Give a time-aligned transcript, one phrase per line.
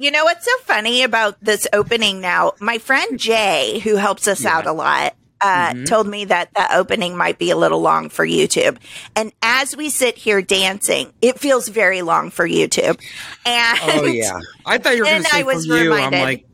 [0.00, 2.54] You know what's so funny about this opening now?
[2.58, 7.18] My friend Jay, who helps us out a lot, uh, told me that the opening
[7.18, 8.78] might be a little long for YouTube.
[9.14, 12.98] And as we sit here dancing, it feels very long for YouTube.
[13.44, 14.40] And oh yeah.
[14.64, 15.92] I thought you were going to say I was from you.
[15.92, 16.18] reminded.
[16.18, 16.46] I'm like,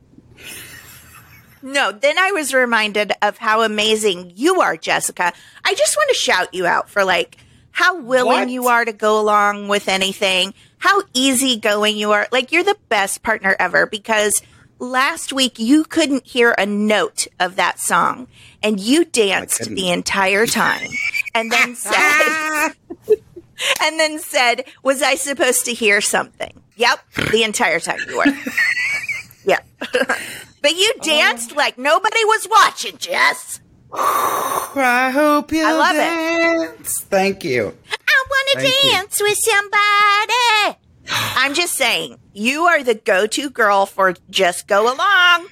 [1.62, 5.32] No, then I was reminded of how amazing you are, Jessica.
[5.64, 7.36] I just want to shout you out for like
[7.70, 8.50] how willing What?
[8.50, 12.28] you are to go along with anything, how easygoing you are.
[12.32, 14.42] Like you're the best partner ever because
[14.78, 18.28] last week you couldn't hear a note of that song
[18.62, 20.90] and you oh danced the entire time
[21.34, 22.72] and then said
[23.82, 27.00] and then said, "Was I supposed to hear something?" Yep,
[27.32, 28.24] the entire time you were.
[29.44, 29.66] yep.
[29.80, 31.02] but you oh.
[31.02, 33.60] danced like nobody was watching, Jess.
[33.92, 36.76] I hope you I love it.
[36.78, 37.00] dance.
[37.02, 37.76] Thank you.
[37.90, 38.90] I want to Thank you.
[38.90, 40.78] dance with somebody.
[41.36, 45.46] I'm just saying, you are the go-to girl for just go along.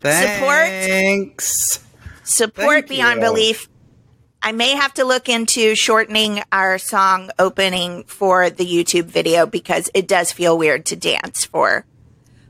[0.00, 1.84] Thanks.
[2.24, 3.26] Support Thank beyond you.
[3.28, 3.68] belief.
[4.42, 9.90] I may have to look into shortening our song opening for the YouTube video because
[9.94, 11.84] it does feel weird to dance for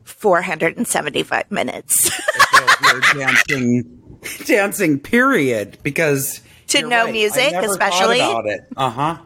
[0.04, 2.10] 475 minutes.
[2.82, 3.95] You're dancing,
[4.46, 4.98] dancing.
[4.98, 5.78] Period.
[5.82, 7.12] Because To no right.
[7.12, 8.20] music, especially.
[8.20, 9.18] Uh huh.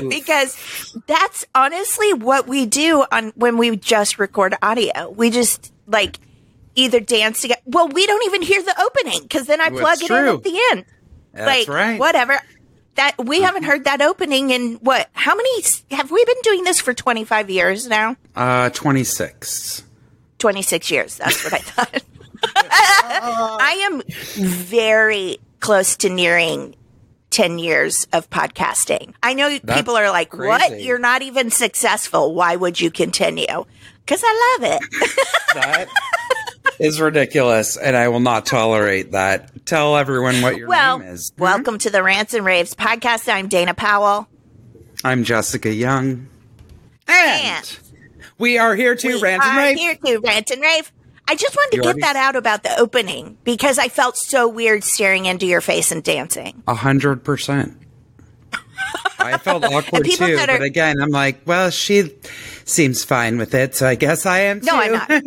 [0.08, 0.56] because
[1.06, 5.10] that's honestly what we do on when we just record audio.
[5.10, 6.18] We just like
[6.74, 7.60] either dance together.
[7.66, 10.42] Well, we don't even hear the opening because then I That's plug it in at
[10.44, 10.84] the end.
[11.32, 11.88] That's like right.
[11.90, 11.98] Uh-huh.
[11.98, 12.40] whatever.
[12.94, 15.08] That we haven't heard that opening in what?
[15.14, 15.62] How many
[15.92, 16.92] have we been doing this for?
[16.92, 18.16] Twenty five years now.
[18.36, 19.82] Uh, twenty six.
[20.38, 21.16] Twenty six years.
[21.16, 22.02] That's what I thought.
[22.54, 26.74] I am very close to nearing
[27.30, 29.14] 10 years of podcasting.
[29.22, 30.80] I know people are like, what?
[30.82, 32.34] You're not even successful.
[32.34, 33.64] Why would you continue?
[34.04, 35.18] Because I love it.
[35.54, 35.88] That
[36.78, 39.66] is ridiculous, and I will not tolerate that.
[39.66, 41.30] Tell everyone what your well, name is.
[41.36, 43.30] welcome to the Rants and Raves podcast.
[43.30, 44.28] I'm Dana Powell.
[45.04, 46.28] I'm Jessica Young,
[47.06, 47.78] and And
[48.38, 49.76] we are here to we rant and rave.
[49.76, 50.90] here to rant and rave.
[51.32, 54.18] I just wanted to You get already- that out about the opening because I felt
[54.18, 56.62] so weird staring into your face and dancing.
[56.68, 57.74] A hundred percent.
[59.18, 62.12] I felt awkward people too, that are- but again, I'm like, well, she
[62.66, 64.66] seems fine with it, so I guess I am too.
[64.66, 65.10] No, I'm not.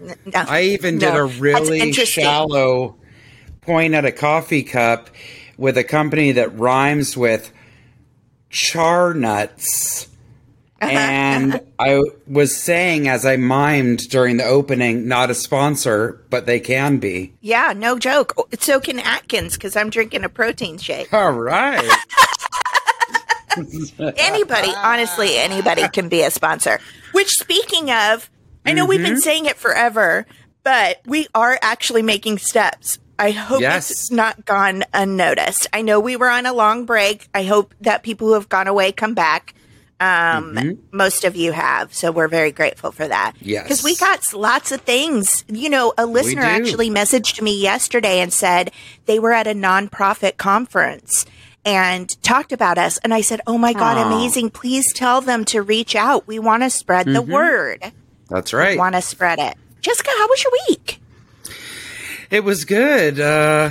[0.00, 0.12] No.
[0.34, 2.96] I even did No, a really shallow
[3.60, 5.08] point at a coffee cup
[5.56, 7.52] with a company that rhymes with
[8.50, 10.08] char nuts.
[10.82, 16.60] And I was saying as I mimed during the opening, not a sponsor, but they
[16.60, 17.32] can be.
[17.40, 18.34] Yeah, no joke.
[18.60, 21.12] So can Atkins because I'm drinking a protein shake.
[21.12, 21.88] All right.
[24.16, 26.78] Anybody, honestly, anybody can be a sponsor.
[27.12, 28.30] Which, speaking of,
[28.64, 29.08] I know we've Mm-hmm.
[29.12, 30.26] been saying it forever,
[30.62, 32.98] but we are actually making steps.
[33.18, 33.90] I hope Yes.
[33.90, 35.66] it's not gone unnoticed.
[35.72, 37.28] I know we were on a long break.
[37.34, 39.54] I hope that people who have gone away come back.
[40.02, 43.34] Um, Most of you have, so we're very grateful for that.
[43.36, 43.48] Mm-hmm.
[43.48, 43.62] Yes.
[43.64, 45.44] because we got lots of things.
[45.48, 48.72] You know, a listener actually messaged me yesterday and said
[49.06, 51.24] they were at a nonprofit conference
[51.64, 52.98] and talked about us.
[53.04, 54.06] And I said, "Oh my god, Aw.
[54.08, 54.50] amazing!
[54.50, 56.26] Please tell them to reach out.
[56.26, 57.32] We want to spread the Mm-hmm.
[57.32, 57.92] word.
[58.28, 58.76] That's right.
[58.76, 61.00] Want to spread it." Jessica, how was your week?
[62.30, 63.20] It was good.
[63.20, 63.70] Uh,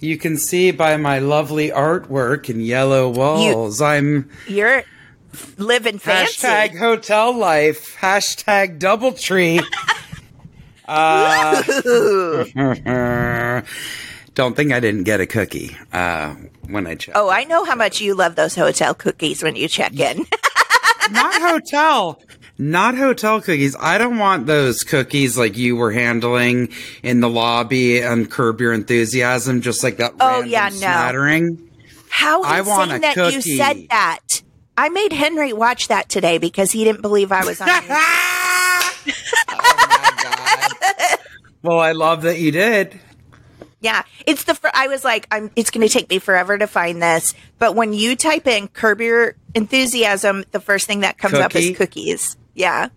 [0.00, 3.80] you can see by my lovely artwork and yellow walls.
[3.82, 4.84] I'm You're
[5.58, 6.46] living fancy.
[6.46, 9.62] hashtag hotel life, hashtag doubletree.
[10.88, 11.62] uh,
[14.34, 16.34] don't think I didn't get a cookie uh,
[16.68, 17.16] when I checked.
[17.16, 20.26] Oh, I know how much you love those hotel cookies when you check in.
[21.10, 22.20] Not hotel.
[22.58, 23.76] Not hotel cookies.
[23.78, 26.68] I don't want those cookies like you were handling
[27.02, 30.76] in the lobby and Curb Your Enthusiasm, just like that Oh, yeah, no.
[30.76, 31.70] smattering.
[32.10, 34.20] How I want a that you said that.
[34.78, 37.68] I made Henry watch that today because he didn't believe I was on.
[39.50, 41.16] Oh,
[41.62, 42.98] well, I love that you did.
[43.80, 44.54] Yeah, it's the.
[44.54, 45.50] Fir- I was like, I'm.
[45.56, 49.00] It's going to take me forever to find this, but when you type in "curb
[49.00, 52.36] your enthusiasm," the first thing that comes up is cookies.
[52.54, 52.88] Yeah,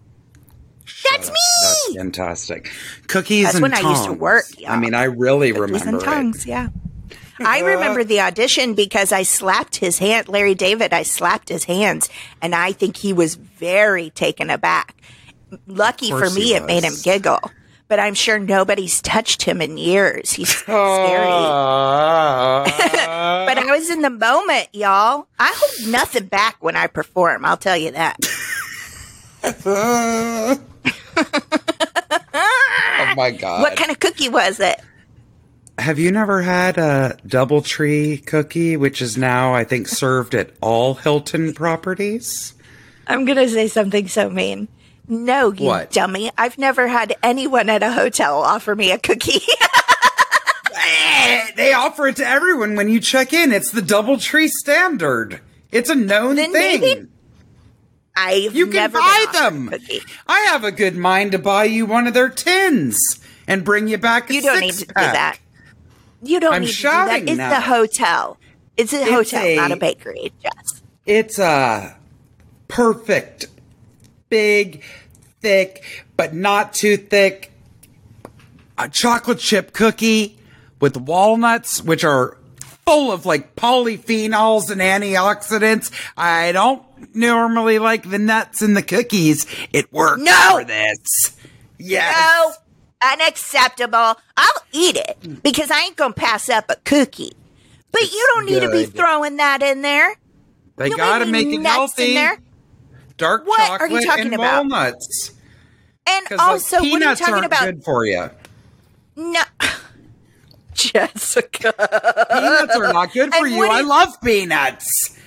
[1.12, 1.36] That's me.
[1.64, 2.72] That's fantastic.
[3.08, 4.20] Cookies That's and when I used to tongs.
[4.20, 4.78] work, I y'all.
[4.78, 6.50] mean, I really Cookies remember and tongues, it.
[6.50, 6.68] yeah.
[7.46, 10.94] I remember the audition because I slapped his hand, Larry David.
[10.94, 12.10] I slapped his hands,
[12.42, 14.96] and I think he was very taken aback.
[15.68, 17.40] Lucky for me, it made him giggle.
[17.88, 20.32] But I'm sure nobody's touched him in years.
[20.32, 21.28] He's scary.
[21.28, 22.64] Ah.
[23.52, 25.28] But I was in the moment, y'all.
[25.38, 27.44] I hold nothing back when I perform.
[27.44, 28.18] I'll tell you that.
[32.34, 33.62] oh my god!
[33.62, 34.80] What kind of cookie was it?
[35.82, 40.94] Have you never had a DoubleTree cookie, which is now I think served at all
[40.94, 42.54] Hilton properties?
[43.08, 44.68] I'm going to say something so mean.
[45.08, 45.92] No, you What?
[45.92, 46.32] dummy.
[46.38, 49.42] I've never had anyone at a hotel offer me a cookie.
[50.84, 53.52] Eh, They offer it to everyone when you check in.
[53.52, 55.40] It's the DoubleTree standard.
[55.72, 56.82] It's a known Then thing.
[56.82, 57.08] maybe-
[58.16, 59.72] I've You can never buy them.
[60.28, 62.98] I have a good mind to buy you one of their tins
[63.48, 65.38] and bring you back a You don't need to do that.
[66.24, 67.22] You don't I'm need to do that.
[67.24, 67.50] It's now.
[67.50, 68.38] the hotel.
[68.78, 70.32] It's a It's hotel, a- not a bakery.
[70.42, 70.82] Jess.
[71.06, 71.98] It's a
[72.68, 73.48] perfect,
[74.30, 74.84] big,
[75.42, 77.52] thick, but not too thick,
[78.78, 80.38] a chocolate chip cookie
[80.80, 82.38] with walnuts, which are
[82.86, 85.92] full of like polyphenols and antioxidants.
[86.16, 86.84] I don't
[87.16, 89.46] normally like the nuts in the cookies.
[89.74, 90.58] It works No!
[90.60, 91.36] for this.
[91.78, 92.16] Yes.
[92.16, 92.54] No,
[93.02, 94.16] unacceptable.
[94.38, 97.34] I'll eat it because I ain't gonna pass up a cookie.
[97.92, 100.16] But you don't need to be throwing that in there.
[100.78, 102.18] They You gotta make it healthy.
[103.18, 104.66] Dark What are chocolate you talking and about?
[104.66, 105.32] walnuts.
[106.08, 107.62] And also, like, what are you talking about?
[107.66, 108.30] good for you.
[109.16, 109.42] No,
[110.74, 111.74] Jessica.
[112.32, 113.70] Peanuts are not good for And you.
[113.70, 115.18] I love peanuts.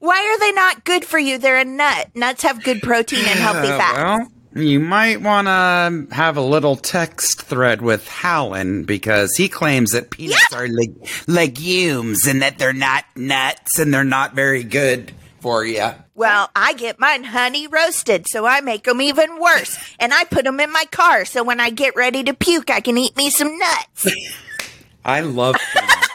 [0.00, 1.38] Why are they not good for you?
[1.38, 2.10] They're a nut.
[2.14, 3.96] Nuts have good protein and healthy fats.
[3.96, 9.92] well, you might want to have a little text thread with Howland because he claims
[9.92, 15.12] that peanuts are leg- legumes and that they're not nuts and they're not very good
[15.40, 15.90] for you.
[16.14, 19.76] Well, I get mine honey roasted, so I make them even worse.
[19.98, 22.80] And I put them in my car, so when I get ready to puke, I
[22.80, 24.08] can eat me some nuts.
[25.04, 26.08] I love peanuts.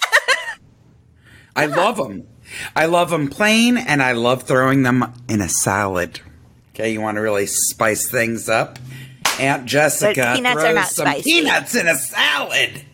[1.55, 2.25] I love them.
[2.75, 6.21] I love them plain and I love throwing them in a salad.
[6.79, 8.79] Okay, you want to really spice things up?
[9.37, 11.23] Aunt Jessica peanuts are not some spicy.
[11.29, 12.85] peanuts in a salad.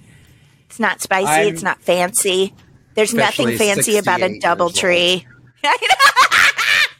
[0.68, 1.28] It's not spicy.
[1.28, 2.56] I'm it's not fancy.
[2.96, 5.28] There's nothing fancy about a double tree.
[5.64, 5.78] I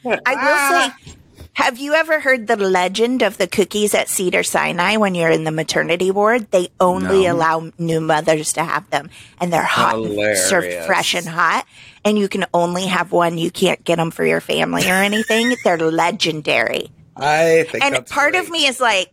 [0.04, 0.96] will ah.
[1.02, 1.12] say,
[1.54, 5.50] have you ever heard the legend of the cookies at Cedars-Sinai when you're in the
[5.50, 6.50] maternity ward?
[6.52, 7.32] They only No.
[7.32, 9.10] allow new mothers to have them,
[9.40, 11.66] and they're hot, and served fresh and hot.
[12.06, 13.36] And you can only have one.
[13.36, 15.54] You can't get them for your family or anything.
[15.64, 16.90] they're legendary.
[17.16, 19.12] I think And part of me is like,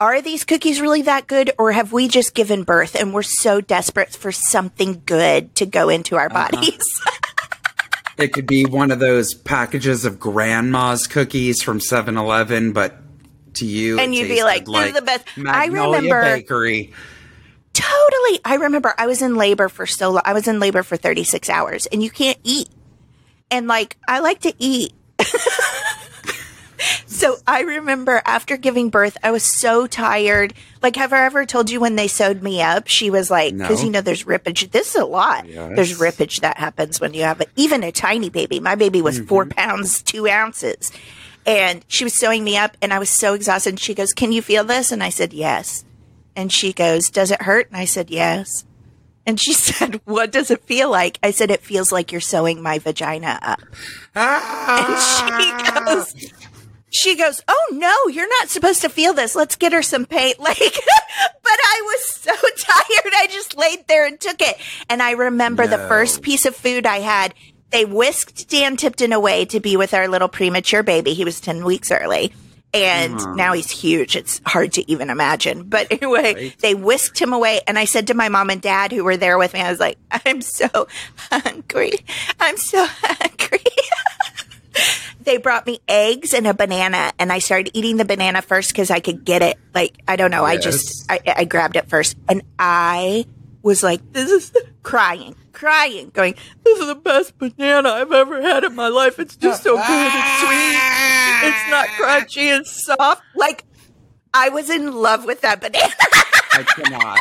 [0.00, 3.60] are these cookies really that good, or have we just given birth and we're so
[3.60, 6.48] desperate for something good to go into our Uh-huh.
[6.50, 6.80] bodies?
[8.18, 12.96] It could be one of those packages of grandma's cookies from 7-Eleven, but
[13.54, 16.92] to you, And you'd be tasted like, "This is the best." I Magnolia remember- Bakery.
[17.80, 18.40] Totally.
[18.44, 20.22] I remember I was in labor for so long.
[20.24, 22.68] I was in labor for 36 hours, and you can't eat.
[23.50, 24.92] And like, I like to eat.
[27.06, 30.54] so I remember after giving birth, I was so tired.
[30.82, 32.86] Like, have I ever told you when they sewed me up?
[32.86, 33.84] She was like, because No.
[33.86, 34.70] you know, there's rippage.
[34.70, 35.46] This is a lot.
[35.48, 35.72] Yes.
[35.74, 38.60] There's rippage that happens when you have a, even a tiny baby.
[38.60, 39.58] My baby was four Mm-hmm.
[39.58, 40.90] pounds, two ounces.
[41.46, 43.70] And she was sewing me up, and I was so exhausted.
[43.70, 44.92] And she goes, Can you feel this?
[44.92, 45.84] And I said, Yes.
[46.36, 47.68] And she goes, Does it hurt?
[47.68, 48.64] And I said, Yes.
[49.26, 51.18] And she said, What does it feel like?
[51.22, 53.60] I said, It feels like you're sewing my vagina up.
[54.16, 54.86] Ah!
[54.86, 56.32] And she goes,
[56.90, 59.34] she goes, Oh no, you're not supposed to feel this.
[59.34, 60.34] Let's get her some pain.
[60.40, 63.12] Like, but I was so tired.
[63.14, 64.56] I just laid there and took it.
[64.88, 67.34] And I remember the first piece of food I had,
[67.70, 71.14] they whisked Dan Tipton away to be with our little premature baby.
[71.14, 72.32] He was 10 weeks early.
[72.72, 73.34] And mm-hmm.
[73.36, 74.14] now he's huge.
[74.14, 75.64] It's hard to even imagine.
[75.64, 76.58] But anyway, Right.
[76.60, 77.60] they whisked him away.
[77.66, 79.80] And I said to my mom and dad who were there with me, I was
[79.80, 80.86] like, I'm so
[81.16, 81.94] hungry.
[82.38, 83.64] I'm so hungry.
[85.22, 88.90] they brought me eggs and a banana and i started eating the banana first because
[88.90, 92.16] i could get it like i don't know i just I, I grabbed it first
[92.28, 93.26] and i
[93.62, 94.52] was like this is
[94.82, 99.36] crying crying going this is the best banana i've ever had in my life it's
[99.36, 103.64] just so good it's sweet it's not crunchy it's soft like
[104.32, 105.92] i was in love with that banana
[106.52, 107.18] I cannot.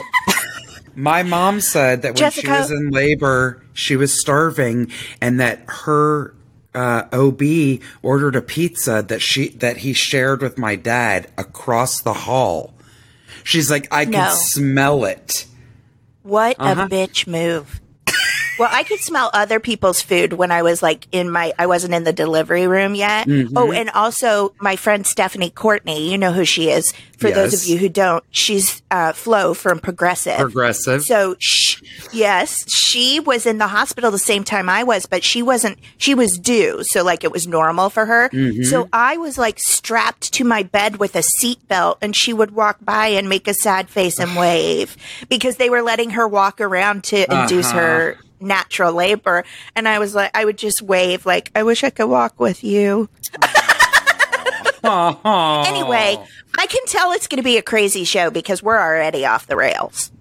[0.96, 4.91] My mom said that when she was in labor, she was starving
[5.22, 6.34] and that her
[6.74, 7.41] uh, OB
[8.01, 12.74] ordered a pizza that she that he shared with my dad across the hall.
[13.43, 14.17] She's like, I No.
[14.17, 15.46] can smell it.
[16.29, 16.83] What Uh-huh.
[16.83, 17.81] a bitch move.
[18.59, 21.93] Well, I could smell other people's food when I was like in my, I wasn't
[21.93, 23.27] in the delivery room yet.
[23.27, 23.57] Mm-hmm.
[23.57, 26.93] Oh, and also my friend Stephanie Courtney, you know who she is.
[27.17, 30.37] For those of you who don't, she's uh, Flo from Progressive.
[30.37, 31.03] Progressive.
[31.03, 31.81] So, sh-
[32.13, 36.15] yes, she was in the hospital the same time I was, but she wasn't, she
[36.15, 36.79] was due.
[36.83, 38.29] So, like, it was normal for her.
[38.63, 42.77] So, I was like strapped to my bed with a seatbelt, and she would walk
[42.81, 44.95] by and make a sad face and wave
[45.27, 49.43] because they were letting her walk around to induce her natural labor.
[49.75, 52.63] And I was like, I would just wave, like, I wish I could walk with
[52.63, 53.10] you.
[55.67, 56.17] Anyway,
[56.58, 59.55] I can tell it's going to be a crazy show because we're already off the
[59.55, 60.12] rails.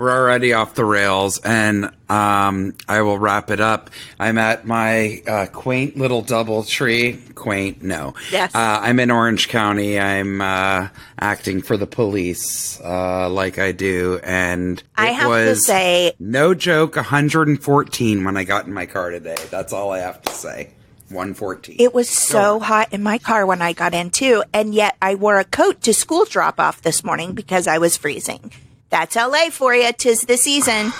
[0.00, 3.90] We're already off the rails, and um, I will wrap it up.
[4.18, 7.20] I'm at my uh, quaint little double tree.
[7.34, 8.14] Quaint, no.
[8.32, 8.54] Yes.
[8.54, 10.00] Uh, I'm in Orange County.
[10.00, 10.88] I'm uh,
[11.20, 16.96] acting for the police, uh, like I do, and I have to say, no joke.
[16.96, 19.36] 114 when I got in my car today.
[19.50, 20.70] That's all I have to say.
[21.10, 21.76] 114.
[21.78, 25.16] It was so hot in my car when I got in too, and yet I
[25.16, 28.50] wore a coat to school drop off this morning because I was freezing.
[28.90, 29.92] That's LA for you.
[29.92, 30.92] Tis the season.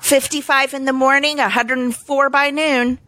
[0.00, 2.98] 55 in the morning, 104 by noon.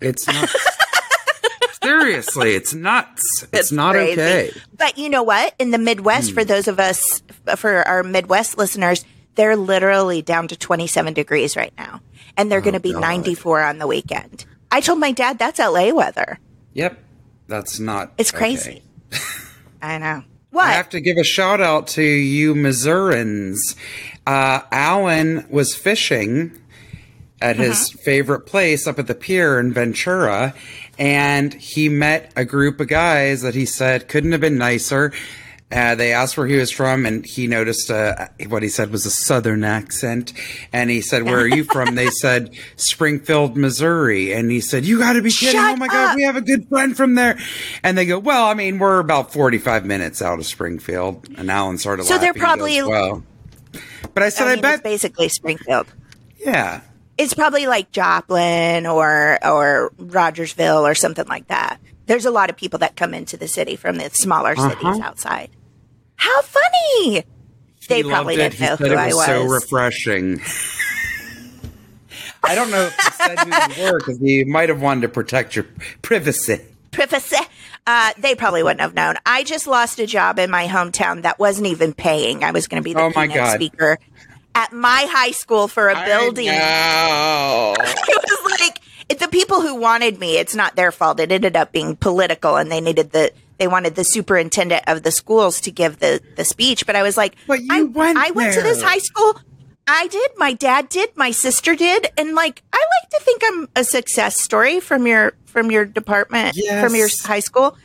[0.00, 0.56] It's nuts.
[1.82, 3.46] Seriously, it's nuts.
[3.52, 4.20] It's, not crazy.
[4.20, 4.50] okay.
[4.76, 5.54] But you know what?
[5.58, 6.48] In the Midwest, for hmm.
[6.48, 7.22] those of us,
[7.56, 9.04] for our Midwest listeners,
[9.36, 12.00] they're literally down to 27 degrees right now.
[12.36, 13.00] And they're oh, going to be God.
[13.00, 14.44] 94 on the weekend.
[14.70, 16.38] I told my dad that's LA weather.
[16.74, 16.98] Yep.
[17.48, 18.12] That's not.
[18.18, 18.38] It's okay.
[18.38, 18.82] crazy.
[19.82, 20.24] I know.
[20.70, 23.76] I have to give a shout out to you Missourians.
[24.26, 26.60] Uh, Alan was fishing
[27.40, 30.54] at his favorite place up at the pier in Ventura,
[30.98, 35.12] and he met a group of guys that he said couldn't have been nicer.
[35.72, 39.06] Uh, they asked where he was from, and he noticed uh, what he said was
[39.06, 40.32] a southern accent.
[40.72, 44.98] And he said, "Where are you from?" they said, "Springfield, Missouri." And he said, "You
[44.98, 45.60] got to be kidding!
[45.60, 47.38] Shut oh my god, we have a good friend from there."
[47.84, 51.78] And they go, "Well, I mean, we're about forty-five minutes out of Springfield." And Alan
[51.78, 53.22] started So they're probably- goes, well.
[54.12, 55.86] But I said, I I, mean, it's bet, basically Springfield.
[56.44, 56.80] yeah.
[57.16, 61.78] It's probably like Joplin or or Rogersville or something like that.
[62.06, 65.50] There's a lot of people that come into the city from the smaller cities outside.
[66.20, 67.24] How funny!
[67.88, 69.26] They He probably didn't He know who it I was was.
[69.26, 70.40] so refreshing.
[72.42, 75.56] I don't know if he said who you were because might have wanted to protect
[75.56, 75.66] your
[76.02, 76.60] privacy.
[76.90, 77.36] Privacy.
[77.86, 79.16] Uh, they probably wouldn't have known.
[79.26, 82.44] I just lost a job in my hometown that wasn't even paying.
[82.44, 83.54] I was going to be the Oh keynote God.
[83.54, 83.98] speaker
[84.54, 86.48] at my high school for a building.
[86.50, 87.74] I know.
[87.78, 90.36] it was like the people who wanted me.
[90.38, 91.18] It's not their fault.
[91.20, 95.10] It ended up being political, and they needed the they wanted the superintendent of the
[95.12, 96.86] schools to give the the speech.
[96.86, 99.38] But I was like, But I went I went to this high school.
[99.86, 100.30] I did.
[100.36, 101.16] My dad did.
[101.16, 102.08] My sister did.
[102.16, 106.56] And like, I like to think I'm a success story from your from your department
[106.80, 107.76] from your high school.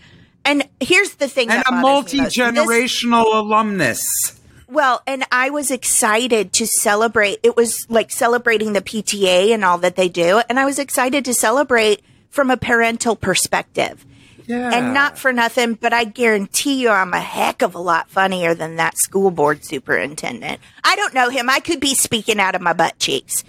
[0.46, 2.34] And here's the thing and a multi me most.
[2.36, 4.40] This- alumnus.
[4.68, 7.40] well, and I was excited to celebrate.
[7.44, 10.42] It was like celebrating the PTA and all that they do.
[10.48, 14.06] And I was excited to celebrate from a parental perspective.
[14.48, 14.72] Yeah.
[14.74, 18.54] And not for nothing, but I guarantee you I'm a heck of a lot funnier
[18.54, 20.60] than that school board superintendent.
[20.84, 21.50] I don't know him.
[21.50, 23.44] I could be speaking out of my butt cheeks.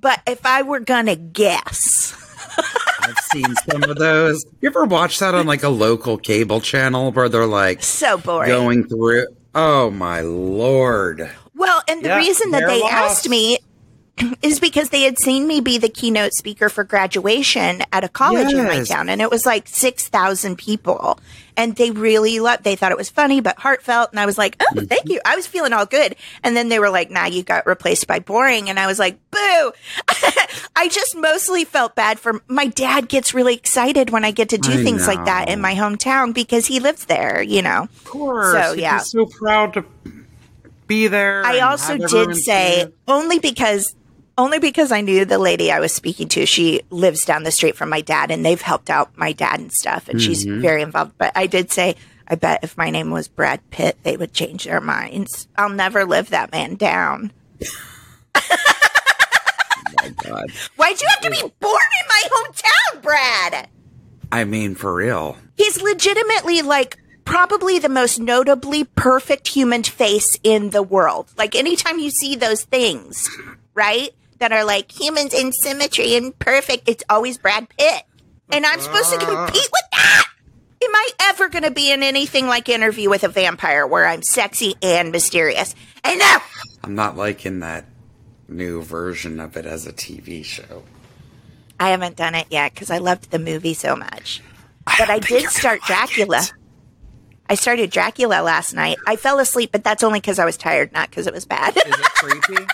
[0.00, 2.12] But if I were going to guess,
[3.00, 4.44] I've seen some of those.
[4.60, 8.48] You ever watch that on like a local cable channel where they're like so boring.
[8.48, 9.26] going through?
[9.54, 11.30] Oh my lord!
[11.54, 12.92] Well, and the Yeah, reason that they're they lost.
[12.94, 13.58] asked me
[14.42, 18.52] is because they had seen me be the keynote speaker for graduation at a college
[18.52, 21.18] in my town, and it was like six thousand people,
[21.56, 22.62] and they really loved.
[22.62, 25.34] They thought it was funny but heartfelt, and I was like, "Oh, thank you." I
[25.34, 26.14] was feeling all good,
[26.44, 29.18] and then they were like, nah, you got replaced by boring," and I was like,
[29.30, 29.72] "Boo!"
[30.76, 33.08] I just mostly felt bad for my dad.
[33.08, 36.34] Gets really excited when I get to do I things like that in my hometown
[36.34, 37.84] because he lives there, you know.
[37.84, 38.98] Of course, So, yeah.
[38.98, 39.84] so proud to
[40.86, 41.44] be there.
[41.44, 42.94] I also did say it.
[43.08, 43.94] only because
[44.42, 46.44] only because I knew the lady I was speaking to.
[46.46, 49.72] She lives down the street from my dad, and they've helped out my dad and
[49.72, 50.60] stuff, and she's Mm-hmm.
[50.60, 51.12] very involved.
[51.18, 51.96] But I did say,
[52.28, 55.48] I bet if my name was Brad Pitt, they would change their minds.
[55.56, 57.32] I'll never live that man down.
[60.02, 60.50] my God.
[60.76, 63.68] Why'd you have to be born in my hometown, Brad?
[64.30, 65.36] I mean, for real.
[65.56, 71.30] He's legitimately like probably the most notably perfect human face in the world.
[71.36, 73.28] Like anytime you see those things,
[73.74, 74.10] right?
[74.42, 78.02] That are like humans in symmetry and perfect, it's always Brad Pitt.
[78.50, 80.24] and I'm supposed to compete with that.
[80.82, 84.24] Am I ever going to be in anything like Interview with a Vampire where I'm
[84.24, 85.76] sexy and mysterious?
[86.04, 86.52] Enough!
[86.82, 87.84] I'm not liking that
[88.48, 90.82] new version of it as a TV show.
[91.78, 94.42] I haven't done it yet because I loved the movie so much.
[94.98, 96.42] But I, did start Dracula.
[97.48, 98.96] I started Dracula last night.
[99.06, 101.76] I fell asleep, but that's only because I was tired, not because it was bad.
[101.76, 102.66] Is it creepy?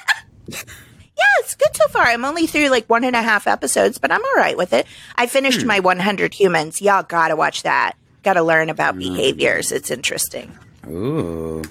[1.18, 2.04] Yeah, it's good so far.
[2.04, 4.86] I'm only through like one and a half episodes, but I'm all right with it.
[5.16, 5.68] I finished hmm.
[5.68, 6.80] my 100 humans.
[6.80, 7.96] Y'all gotta watch that.
[8.22, 9.00] Gotta learn about hmm.
[9.00, 9.72] behaviors.
[9.72, 10.56] It's interesting.
[10.86, 11.62] Ooh.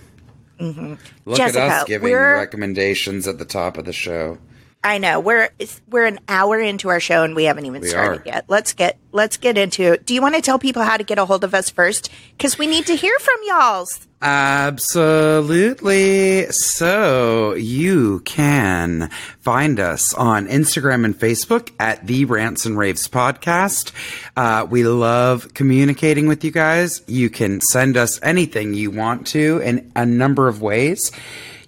[0.60, 0.96] Mm-hmm.
[1.26, 4.38] Look Jessica, at us giving recommendations at the top of the show.
[4.84, 5.50] I know we're
[5.90, 8.26] we're an hour into our show and we haven't even We started are.
[8.26, 8.46] yet.
[8.48, 9.94] Let's get let's get into.
[9.94, 10.06] it.
[10.06, 12.10] Do you want to tell people how to get a hold of us first?
[12.32, 14.07] Because we need to hear from y'all's.
[14.20, 16.08] Absolutely.
[16.50, 23.92] So you can find us on Instagram and Facebook at the Rants and Raves podcast.
[24.36, 27.04] Uh, we love communicating with you guys.
[27.06, 31.12] You can send us anything you want to in a number of ways.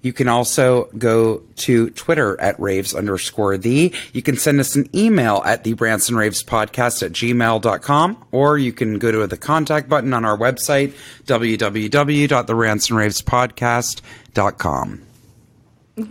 [0.01, 3.93] You can also go to Twitter at raves underscore the.
[4.13, 8.57] You can send us an email at the Rants and Raves podcast at gmail.com, or
[8.57, 10.93] you can go to the contact button on our website,
[11.25, 11.89] www.the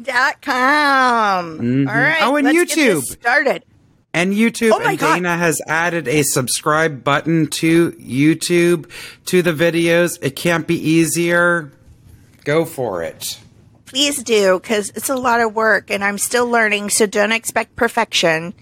[0.02, 1.58] Dot com.
[1.58, 1.88] Mm-hmm.
[1.88, 2.22] All right.
[2.22, 3.20] Oh, and let's get this YouTube.
[3.20, 3.64] started.
[4.12, 5.14] And YouTube, Oh my and God.
[5.14, 8.90] Dana has added a subscribe button to YouTube
[9.26, 10.18] to the videos.
[10.20, 11.72] It can't be easier.
[12.44, 13.38] Go for it.
[13.88, 16.90] Please do because it's a lot of work and I'm still learning.
[16.90, 18.54] So don't expect perfection.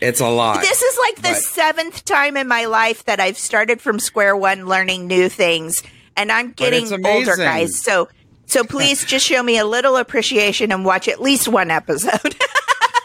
[0.00, 0.60] It's a lot.
[0.60, 4.36] This is like the But- seventh time in my life that I've started from square
[4.36, 5.82] one learning new things,
[6.16, 7.76] and I'm getting older, guys.
[7.82, 8.08] So,
[8.46, 12.36] so please just show me a little appreciation and watch at least one episode.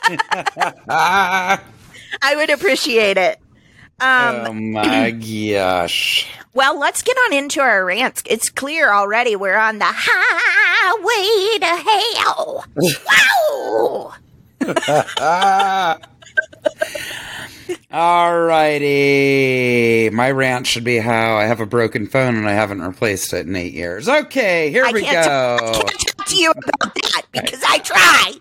[0.08, 1.60] I
[2.36, 3.40] would appreciate it.
[4.04, 5.12] Um, oh my
[5.54, 6.28] gosh.
[6.54, 8.22] Well, let's get on into our rants.
[8.26, 11.66] It's clear already we're on the highway to
[12.20, 12.66] hell.
[13.08, 14.14] wow!
[17.94, 20.12] Alrighty.
[20.12, 23.48] My rant should be how I have a broken phone and I haven't replaced it
[23.48, 24.10] in eight years.
[24.10, 25.08] Okay, here I we go.
[25.08, 25.88] I can't
[26.18, 28.34] talk to you about that because I try.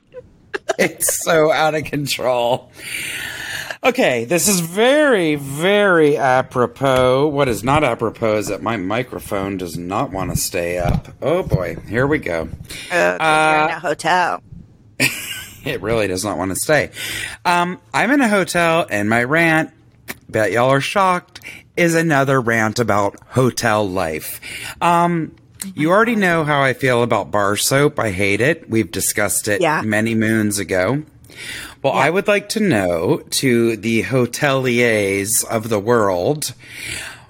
[0.79, 2.71] it's so out of control.
[3.85, 7.27] Okay, this is very, very apropos.
[7.27, 11.09] What is not apropos is that my microphone does not want to stay up.
[11.21, 12.49] Oh boy, here we go.
[12.93, 14.43] Uh, 'cause you're in a hotel.
[15.65, 16.91] It really does not want to stay.
[17.45, 19.71] Um, I'm in a hotel, and my rant,
[20.29, 21.41] bet y'all are shocked,
[21.77, 24.41] is another rant about hotel life.
[24.81, 25.37] Um,
[25.77, 28.01] you already know how I feel about bar soap.
[28.01, 28.69] I hate it.
[28.69, 29.83] We've discussed it Yeah.
[29.83, 31.05] many moons ago.
[31.83, 36.55] Well, I would like to know to the hoteliers of the world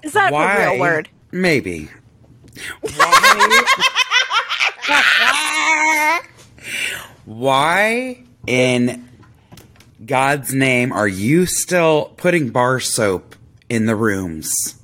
[0.03, 1.09] Is that why a real word?
[1.31, 1.89] Maybe.
[2.81, 3.73] Why?
[7.25, 9.09] why in
[10.05, 13.35] God's name are you still putting bar soap
[13.69, 14.75] in the rooms?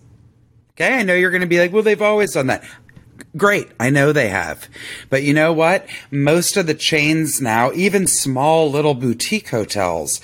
[0.72, 2.64] Okay, I know you're going to be like, well, they've always done that.
[3.38, 4.68] Great, I know they have.
[5.10, 5.88] But you know what?
[6.12, 10.20] Most of the chains now, even small little boutique hotels,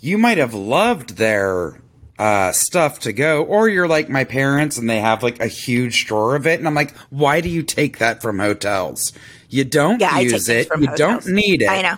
[0.00, 1.80] you might have loved their
[2.18, 6.06] uh, stuff to go, or you're like my parents and they have like a huge
[6.06, 6.58] drawer of it.
[6.58, 9.12] And I'm like, why do you take that from hotels?
[9.48, 10.68] You don't Yeah, use it.
[10.78, 10.98] You hotels.
[11.24, 11.68] don't need it.
[11.68, 11.96] I know.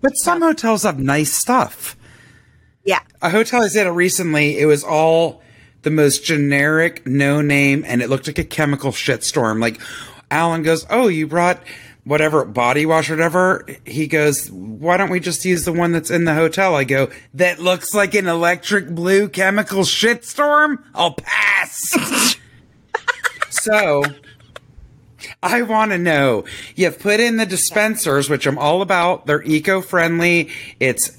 [0.00, 1.96] But some hotels have nice stuff.
[2.84, 3.00] Yeah.
[3.22, 5.42] A hotel I stayed at recently, it was all
[5.82, 9.60] the most generic, no name, and it looked like a chemical shitstorm.
[9.60, 9.80] Like
[10.30, 11.62] Alan goes, "Oh, you brought
[12.04, 16.10] whatever body wash or whatever." He goes, "Why don't we just use the one that's
[16.10, 20.82] in the hotel?" I go, "That looks like an electric blue chemical shitstorm.
[20.94, 22.36] I'll pass."
[23.50, 24.02] so.
[25.42, 26.44] I want to know.
[26.74, 29.26] You've put in the dispensers, which I'm all about.
[29.26, 30.50] They're eco friendly.
[30.80, 31.16] It's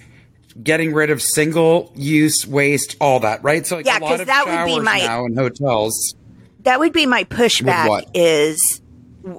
[0.64, 3.66] getting rid of single use waste, all that, right?
[3.66, 6.16] So, like Yeah, because that would be my- now in hotels.
[6.64, 8.82] That would be my pushback is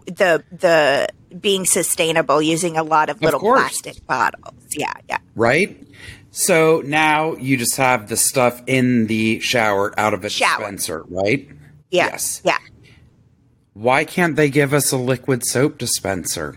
[0.06, 3.60] the the being sustainable using a lot of little course.
[3.60, 4.54] plastic bottles.
[4.72, 5.18] Yeah, yeah.
[5.36, 5.76] right?
[6.32, 10.58] So now you just have the stuff in the shower out of a Shower.
[10.58, 11.48] dispenser, right?
[11.90, 12.06] Yeah.
[12.06, 12.40] Yes.
[12.44, 12.58] Yeah.
[13.74, 16.56] Why can't they give us a liquid soap dispenser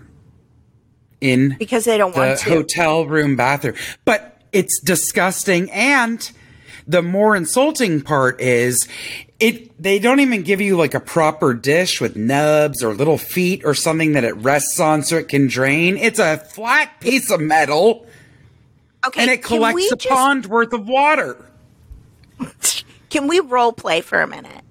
[1.22, 2.50] in Because they don't the want to.
[2.50, 3.76] hotel room bathroom?
[4.06, 6.32] But it's disgusting and
[6.88, 8.88] the more insulting part is
[9.40, 13.64] it they don't even give you like a proper dish with nubs or little feet
[13.66, 15.98] or something that it rests on so it can drain.
[15.98, 18.06] It's a flat piece of metal
[19.06, 21.44] Okay, and it collects a just- pond worth of water.
[23.10, 24.63] Can we role play for a minute?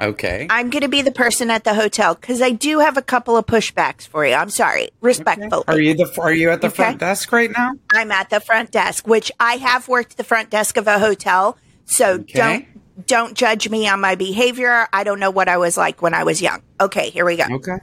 [0.00, 0.46] Okay.
[0.48, 3.36] I'm going to be the person at the hotel because I do have a couple
[3.36, 4.34] of pushbacks for you.
[4.34, 5.64] I'm sorry, respectfully.
[5.68, 6.76] Are you the Are you at the Okay.
[6.76, 7.72] front desk right now?
[7.92, 11.58] I'm at the front desk, which I have worked the front desk of a hotel.
[11.84, 12.32] So Okay.
[12.38, 12.64] don't
[13.06, 14.86] don't judge me on my behavior.
[14.92, 16.62] I don't know what I was like when I was young.
[16.80, 17.44] Okay, here we go.
[17.50, 17.78] Okay.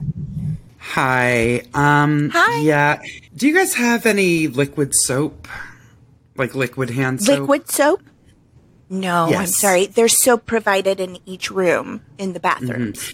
[0.78, 1.62] Hi.
[1.74, 2.30] Um.
[2.32, 2.60] Hi.
[2.62, 3.00] Yeah.
[3.36, 5.46] Do you guys have any liquid soap?
[6.36, 7.40] Like liquid hand soap?
[7.40, 8.00] Liquid soap?
[8.90, 9.86] No, I'm sorry.
[9.86, 13.12] There's soap provided in each room in the bathrooms.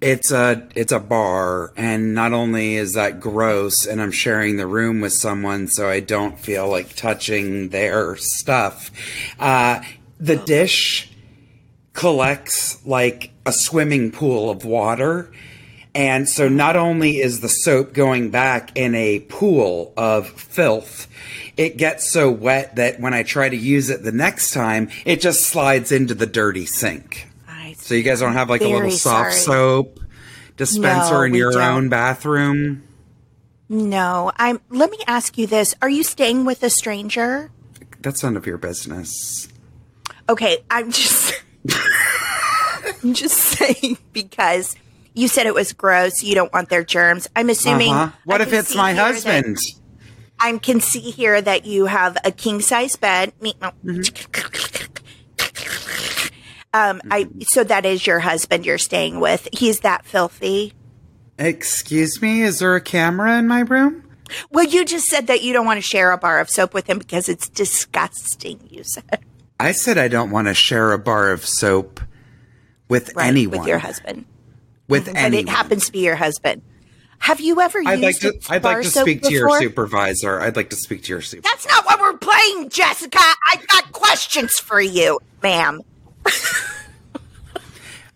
[0.00, 4.66] It's a it's a bar, and not only is that gross, and I'm sharing the
[4.66, 8.90] room with someone, so I don't feel like touching their stuff.
[9.38, 9.80] Uh,
[10.18, 11.08] the dish
[11.92, 15.30] collects like a swimming pool of water.
[15.94, 21.06] And so not only is the soap going back in a pool of filth,
[21.58, 25.20] it gets so wet that when I try to use it the next time, it
[25.20, 27.28] just slides into the dirty sink.
[27.46, 29.56] I So you guys don't have like a little soft sorry.
[29.56, 30.00] soap
[30.56, 31.62] dispenser No, in your don't.
[31.62, 32.84] own bathroom?
[33.68, 35.74] No, I'm let me ask you this.
[35.82, 37.50] Are you staying with a stranger?
[38.00, 39.48] That's none of your business.
[40.28, 41.34] Okay, I'm just
[43.02, 44.74] I'm just saying because
[45.14, 47.28] you said it was gross, you don't want their germs.
[47.36, 48.12] I'm assuming Uh-huh.
[48.24, 49.58] What I if it's my husband?
[50.40, 53.32] I can see here that you have a king size bed.
[53.40, 53.54] Me-
[56.74, 59.46] Um, I so that is your husband you're staying with.
[59.52, 60.72] He's that filthy.
[61.38, 64.04] Excuse me, is there a camera in my room?
[64.50, 66.86] Well, you just said that you don't want to share a bar of soap with
[66.86, 68.66] him because it's disgusting.
[68.70, 69.20] You said
[69.60, 72.00] I said I don't want to share a bar of soap
[72.88, 73.58] with right anyone.
[73.58, 74.24] with your husband,
[74.92, 75.48] With but anyone.
[75.48, 76.62] it happens to be your husband.
[77.18, 78.28] Have you ever I'd like used to.
[78.50, 80.40] a I'd like to speak to your supervisor.
[80.40, 81.50] I'd like to speak to your supervisor.
[81.56, 83.18] That's not what we're playing, Jessica.
[83.52, 85.80] I've got questions for you, ma'am.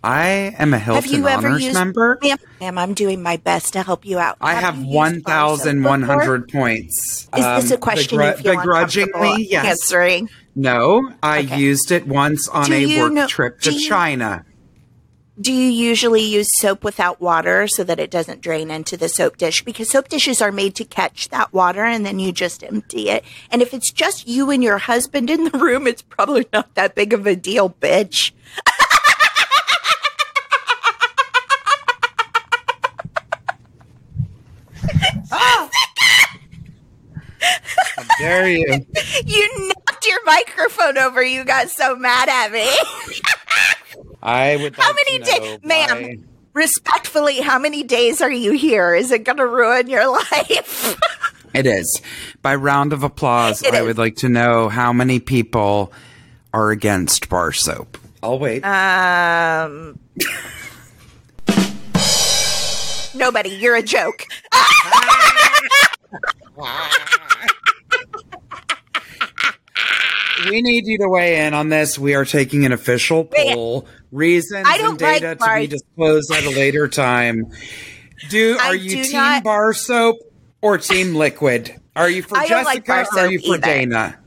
[0.04, 2.18] I am a Have Hilton you ever Honors used member.
[2.22, 4.36] Ma'am, ma'am, I'm doing my best to help you out.
[4.40, 7.26] I have you used one bar soap thousand one hundred points.
[7.26, 7.56] before?
[7.56, 9.48] Is this a Um, question begru- begrudgingly?
[9.50, 9.64] Yes.
[9.66, 10.28] answering?
[10.54, 11.58] No, I Okay.
[11.58, 14.44] used it once on Do a work know- trip to you- China.
[15.38, 19.36] Do you usually use soap without water so that it doesn't drain into the soap
[19.36, 19.62] dish?
[19.62, 23.22] Because soap dishes are made to catch that water and then you just empty it.
[23.50, 26.94] And if it's just you and your husband in the room, it's probably not that
[26.94, 28.32] big of a deal, bitch.
[38.18, 38.86] Dare you?
[39.26, 39.72] You
[40.06, 41.22] knocked your microphone over.
[41.22, 42.68] You got so mad at me.
[44.22, 44.76] I would.
[44.76, 46.02] How many days, ma'am?
[46.02, 46.16] why-
[46.54, 48.94] Respectfully, how many days are you here?
[48.94, 50.96] Is it going to ruin your life?
[51.52, 52.00] It is.
[52.40, 53.86] By round of applause, It I is.
[53.86, 55.92] would like to know how many people
[56.54, 57.98] are against bar soap.
[58.22, 58.64] I'll wait.
[58.64, 59.98] um,
[63.14, 63.50] nobody.
[63.50, 64.24] You're a joke.
[70.48, 71.98] We need you to weigh in on this.
[71.98, 73.86] We are taking an official poll.
[74.12, 77.44] Reasons I don't and data like to bar- be disclosed at a later time.
[78.30, 80.16] Do I are you do team not- bar soap
[80.62, 81.74] or team liquid?
[81.94, 83.60] Are you for I don't like Jessica or are you for either.
[83.66, 84.18] Dana?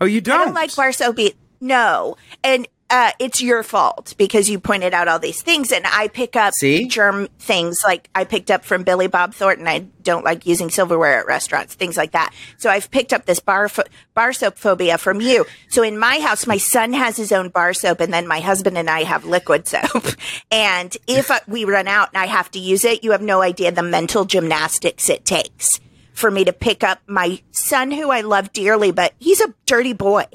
[0.00, 0.40] Oh, you don't.
[0.40, 1.18] I don't like bar soap.
[1.18, 5.84] e- No, and uh, it's your fault because you pointed out all these things, and
[5.86, 6.86] I pick up See?
[6.86, 9.66] germ things like I picked up from Billy Bob Thornton.
[9.66, 12.32] I don't like using silverware at restaurants, things like that.
[12.58, 15.46] So I've picked up this bar pho- bar soap phobia from you.
[15.68, 18.78] So in my house, my son has his own bar soap, and then my husband
[18.78, 20.04] and I have liquid soap.
[20.50, 23.42] and if uh, we run out and I have to use it, you have no
[23.42, 25.80] idea the mental gymnastics it takes
[26.12, 29.92] for me to pick up my son, who I love dearly, but he's a dirty
[29.92, 30.26] boy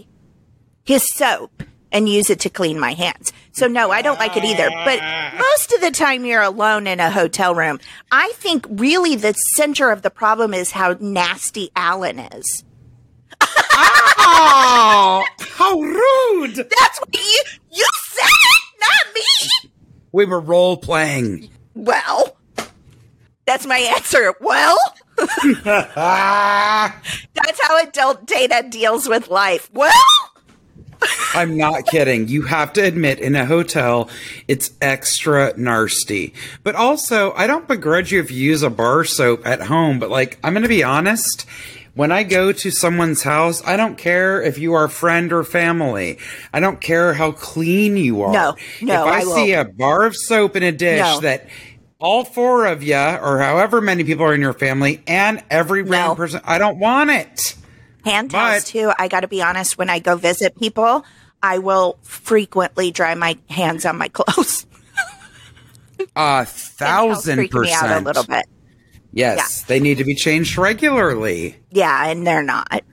[0.90, 3.34] his soap and use it to clean my hands.
[3.52, 4.70] So no, I don't like it either.
[4.70, 5.00] But
[5.38, 7.80] most of the time you're alone in a hotel room.
[8.12, 12.64] I think really the center of the problem is how nasty Alan is.
[14.22, 16.56] Oh, how rude!
[16.56, 19.72] That's what you you said it, not me.
[20.12, 21.50] We were role playing.
[21.74, 22.38] Well,
[23.46, 24.36] that's my answer.
[24.42, 24.78] Well,
[25.18, 25.96] that's
[27.62, 29.70] how adult data deals with life.
[29.74, 29.94] Well,
[31.34, 32.28] I'm not kidding.
[32.28, 34.10] You have to admit, in a hotel,
[34.48, 36.34] it's extra nasty.
[36.64, 40.00] But also, I don't begrudge you if you use a bar soap at home.
[40.00, 41.46] But like, I'm going to be honest.
[41.96, 46.18] When I go to someone's house, I don't care if you are friend or family.
[46.54, 48.32] I don't care how clean you are.
[48.32, 51.20] No, no, If I, I see a bar of soap in a dish No.
[51.22, 51.48] that
[52.00, 56.16] all four of you, or however many people are in your family, and every random
[56.16, 57.56] person, I don't want it.
[58.06, 58.92] Hand towels But- too.
[58.98, 59.78] I got to be honest.
[59.78, 61.04] When I go visit people,
[61.44, 64.66] I will frequently dry my hands on my clothes.
[66.16, 68.06] A thousand out a percent.
[68.06, 68.46] little bit.
[69.12, 71.58] Yes, they need to be changed regularly.
[71.72, 72.84] Yeah, and they're not.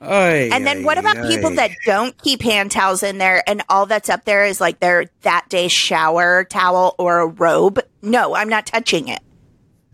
[0.00, 3.86] Ay, And then what about people that don't keep hand towels in there and all
[3.86, 7.80] that's up there is like their that day shower towel or a robe?
[8.02, 9.20] No, I'm not touching it.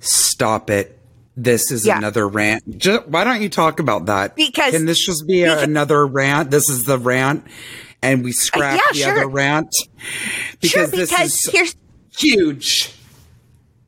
[0.00, 0.98] Stop it.
[1.36, 1.98] This is Yeah.
[1.98, 2.78] another rant.
[2.78, 4.36] Ju- why don't you talk about that?
[4.36, 6.50] Because- can this just be a- because- another rant?
[6.50, 7.44] This is the rant,
[8.02, 9.12] and we scrap yeah, the sure.
[9.18, 9.88] other rant Sure,
[10.60, 11.74] because this because is here's
[12.18, 12.92] huge.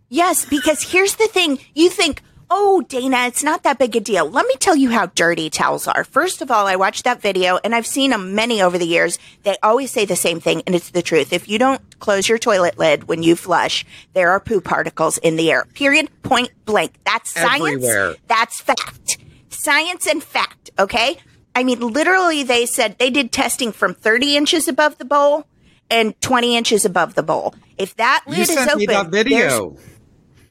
[0.09, 1.59] Yes, because here's the thing.
[1.75, 2.23] You think,
[2.55, 4.29] oh, Dana, it's not that big a deal.
[4.29, 6.05] Let me tell you how dirty towels are.
[6.05, 9.19] First of all, I watched that video and I've seen them many over the years.
[9.43, 11.33] They always say the same thing, and it's the truth.
[11.33, 15.37] If you don't close your toilet lid when you flush, there are poo particles in
[15.37, 15.65] the air.
[15.73, 16.93] Period, point blank.
[17.05, 17.63] That's science.
[17.63, 18.17] Everywhere.
[18.29, 19.17] That's fact.
[19.49, 21.19] Science and fact, okay?
[21.55, 25.47] I mean, literally, they said they did testing from 30 inches above the bowl
[25.91, 27.55] and 20 inches above the bowl.
[27.79, 29.77] If that lid You is open, me that video.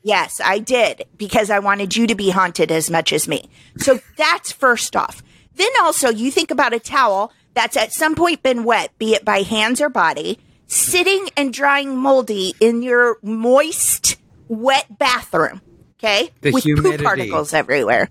[0.03, 3.49] Yes, I did because I wanted you to be haunted as much as me.
[3.77, 5.23] So that's first off.
[5.55, 9.25] Then also, you think about a towel that's at some point been wet, be it
[9.25, 14.15] by hands or body, sitting and drying moldy in your moist,
[14.47, 15.61] wet bathroom.
[15.99, 16.31] Okay.
[16.41, 16.97] The With humidity.
[16.97, 18.09] poop particles everywhere.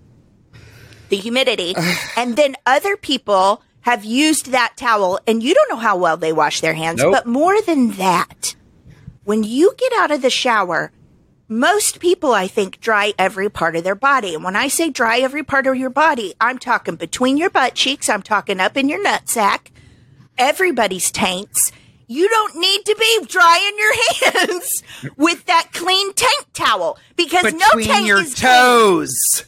[1.09, 1.75] The humidity.
[2.15, 6.31] and then other people have used that towel and you don't know how well they
[6.31, 7.01] wash their hands.
[7.01, 7.11] Nope.
[7.11, 8.55] But more than that,
[9.23, 10.91] when you get out of the shower,
[11.51, 14.33] most people, I think, dry every part of their body.
[14.33, 17.75] And when I say dry every part of your body, I'm talking between your butt
[17.75, 19.67] cheeks, I'm talking up in your nutsack,
[20.37, 21.73] everybody's taints.
[22.07, 23.93] You don't need to be drying your
[24.31, 24.83] hands
[25.17, 28.49] with that clean tank towel because no Between tank your is clean.
[28.53, 29.43] toes.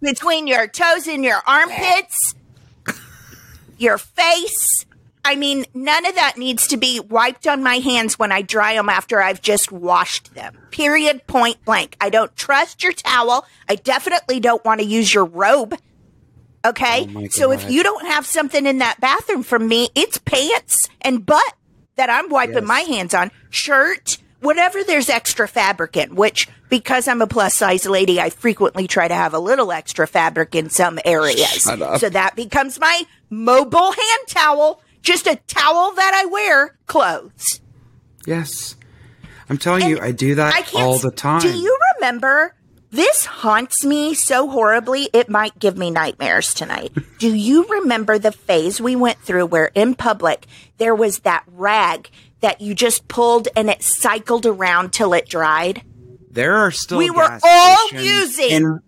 [0.00, 2.34] between your toes and your armpits,
[3.78, 4.86] your face.
[5.24, 8.74] I mean, none of that needs to be wiped on my hands when I dry
[8.74, 10.56] them after I've just washed them.
[10.70, 11.96] Period, point blank.
[12.00, 13.46] I don't trust your towel.
[13.68, 15.76] I definitely don't want to use your robe.
[16.64, 17.08] Okay?
[17.16, 21.24] Oh so if you don't have something in that bathroom from me, it's pants and
[21.24, 21.54] butt
[21.96, 22.64] that I'm wiping Yes.
[22.64, 27.84] my hands on, shirt, whatever there's extra fabric in, which because I'm a plus size
[27.86, 31.62] lady, I frequently try to have a little extra fabric in some areas.
[31.62, 37.60] So that becomes my mobile hand towel, just a towel that I wear clothes.
[38.26, 38.76] Yes.
[39.48, 41.40] I'm telling you, I do that I all the time.
[41.40, 42.54] Do you remember?
[42.92, 46.92] This haunts me so horribly, it might give me nightmares tonight.
[47.18, 50.46] Do you remember the phase we went through where in public
[50.78, 52.10] there was that rag
[52.40, 55.82] that you just pulled and it cycled around till it dried?
[56.32, 58.78] there are still We were all using- in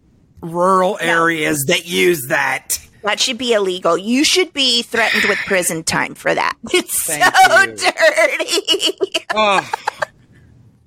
[0.40, 2.78] rural areas that use that.
[3.02, 3.98] That should be illegal.
[3.98, 6.56] You should be threatened with prison time for that.
[6.72, 7.76] It's Thank so you.
[7.76, 9.26] dirty.
[9.34, 9.68] Oh,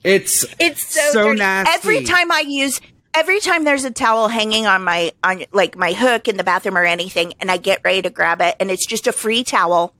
[0.04, 1.40] it's It's so, So dirty.
[1.40, 1.72] nasty.
[1.74, 2.80] Every time I use,
[3.14, 6.78] every time there's a towel hanging on my on like my hook in the bathroom
[6.78, 9.94] or anything, and I get ready to grab it, and it's just a free towel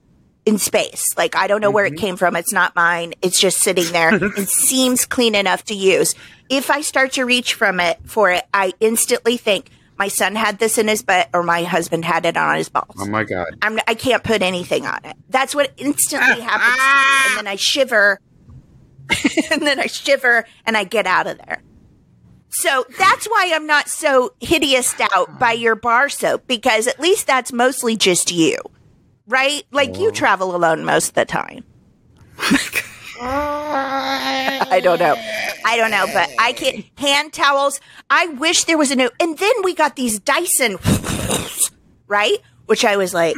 [0.44, 1.04] in space.
[1.16, 1.94] Like I don't know where Mm-hmm.
[1.96, 2.36] it came from.
[2.36, 3.14] It's not mine.
[3.20, 6.14] It's just sitting there it seems clean enough to use.
[6.48, 10.58] If I start to reach from it for it, I instantly think my son had
[10.58, 12.96] this in his butt or my husband had it on his balls.
[12.98, 13.56] oh my god.
[13.62, 15.16] I'm, I can't put anything on it.
[15.28, 17.28] That's what instantly happens to me.
[17.28, 18.20] And then I shiver.
[19.50, 21.62] and then I shiver and I get out of there.
[22.50, 27.26] So that's why I'm not so hideous out by your bar soap because at least
[27.26, 28.58] that's mostly just you.
[29.26, 29.64] Right?
[29.72, 31.64] Like you travel alone most of the time.
[32.38, 32.82] Oh
[33.20, 35.14] I don't know.
[35.64, 36.84] I don't know, but I can't.
[36.98, 37.80] Hand towels.
[38.10, 39.10] I wish there was a new.
[39.20, 40.78] And then we got these Dyson,
[42.06, 42.38] right?
[42.66, 43.36] Which I was like,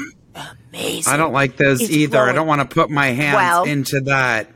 [0.71, 1.13] amazing.
[1.13, 2.19] I don't like those It's either.
[2.21, 4.49] I don't want to put my hands Well- into that.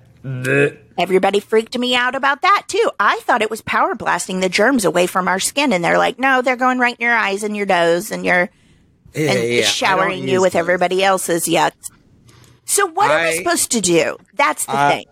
[0.99, 2.91] Everybody freaked me out about that too.
[3.01, 6.19] I thought it was power blasting the germs away from our skin, and they're like,
[6.19, 8.49] no, they're going right in your eyes and your nose, and you're
[9.15, 10.61] Yeah, and yeah, showering you with those.
[10.61, 11.73] everybody else's yucks.
[12.67, 14.17] So what I I- supposed to do?
[14.35, 15.05] That's the Uh, thing.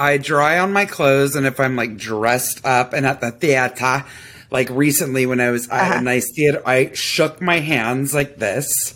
[0.00, 4.04] I dry on my clothes, and if I'm like dressed up and at the theater,
[4.50, 5.94] like recently when I was Uh-huh.
[5.94, 8.94] at a nice theater, I shook my hands like this.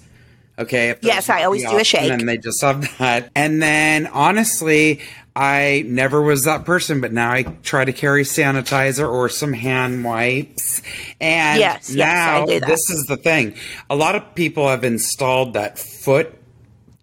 [0.58, 0.94] Okay.
[1.02, 2.10] Yes, I always do a shake.
[2.10, 3.30] And they just have that.
[3.34, 5.00] And then honestly,
[5.36, 10.04] I never was that person, but now I try to carry sanitizer or some hand
[10.04, 10.80] wipes.
[11.20, 12.66] And Yes, yes, I now do that.
[12.68, 13.54] this is the thing.
[13.90, 16.32] A lot of people have installed that foot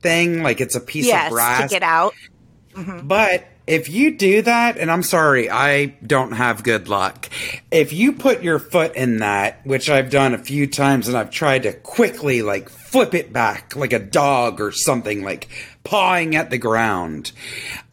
[0.01, 2.13] thing, like it's a piece Yes, of brass to get out.
[3.03, 7.29] but if you do that, and I'm sorry, I don't have good luck.
[7.71, 11.31] If you put your foot in that, which I've done a few times, and I've
[11.31, 15.47] tried to quickly like flip it back like a dog or something, like
[15.85, 17.31] pawing at the ground.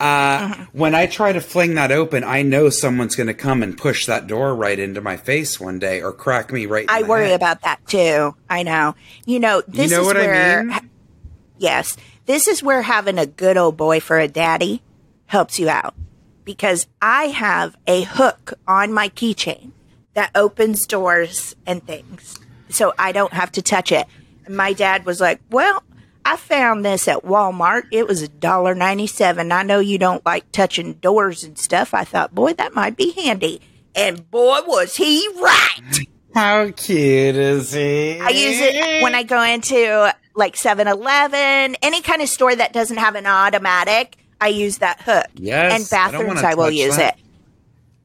[0.00, 3.78] Uh, When I try to fling that open, I know someone's going to come and
[3.78, 6.82] push that door right into my face one day or crack me right.
[6.84, 7.36] in I worry head.
[7.36, 8.34] about that too.
[8.50, 8.96] I know.
[9.26, 10.90] You know, this know is what I where mean?
[11.58, 14.82] yes, this is where having a good old boy for a daddy
[15.28, 15.94] helps you out.
[16.44, 19.70] Because I have a hook on my keychain
[20.14, 22.38] that opens doors and things.
[22.70, 24.06] So I don't have to touch it.
[24.44, 25.82] And my dad was like, Well,
[26.24, 27.84] I found this at Walmart.
[27.90, 29.50] It was a dollar ninety seven.
[29.50, 31.94] I know you don't like touching doors and stuff.
[31.94, 33.62] I thought, boy, that might be handy.
[33.94, 36.06] And boy, was he right.
[36.34, 38.20] How cute is he?
[38.20, 42.74] I use it when I go into like 7 Eleven, any kind of store that
[42.74, 44.17] doesn't have an automatic.
[44.40, 45.26] I use that hook.
[45.34, 47.16] Yes, And bathrooms, wanna I, will use that.
[47.18, 47.24] it.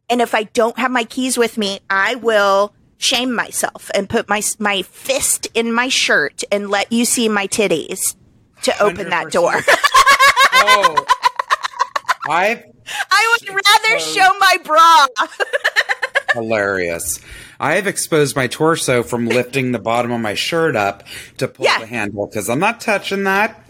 [0.09, 4.29] And if I don't have my keys with me, I will shame myself and put
[4.29, 8.15] my my fist in my shirt and let you see my titties
[8.63, 9.31] to open that 100%.
[9.31, 9.53] door.
[10.53, 11.05] Oh,
[12.29, 12.63] I've
[13.11, 15.07] I would rather show my bra.
[16.33, 17.19] hilarious.
[17.59, 21.03] I have exposed my torso from lifting the bottom of my shirt up
[21.37, 21.79] to pull Yeah.
[21.79, 23.62] the handle because I'm not touching that.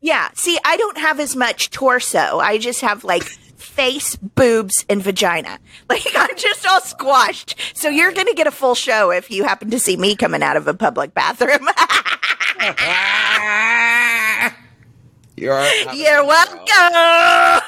[0.00, 0.28] Yeah.
[0.34, 2.38] See, I don't have as much torso.
[2.38, 5.58] I just have like face, boobs, and vagina.
[5.88, 7.56] Like I'm just all squashed.
[7.74, 10.40] So you're going to get a full show if you happen to see me coming
[10.40, 11.66] out of a public bathroom.
[15.36, 15.62] You're,
[15.94, 16.58] you're welcome.
[16.66, 17.62] I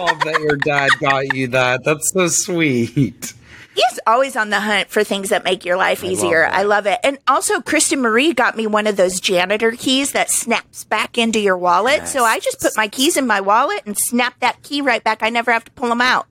[0.00, 1.84] love that your dad got you that.
[1.84, 3.34] That's so sweet.
[3.74, 6.42] He's always on the hunt for things that make your life love easier.
[6.42, 6.54] that.
[6.54, 6.98] I love it.
[7.02, 11.40] And also, Kristen Marie got me one of those janitor keys that snaps back into
[11.40, 12.06] your wallet.
[12.06, 15.22] So I just put my keys in my wallet and snap that key right back.
[15.22, 16.26] I never have to pull them out.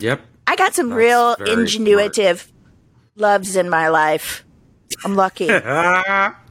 [0.00, 0.20] Yep.
[0.46, 2.48] I got some That's real ingenuitive
[3.16, 4.44] loves in my life.
[5.04, 5.48] I'm lucky.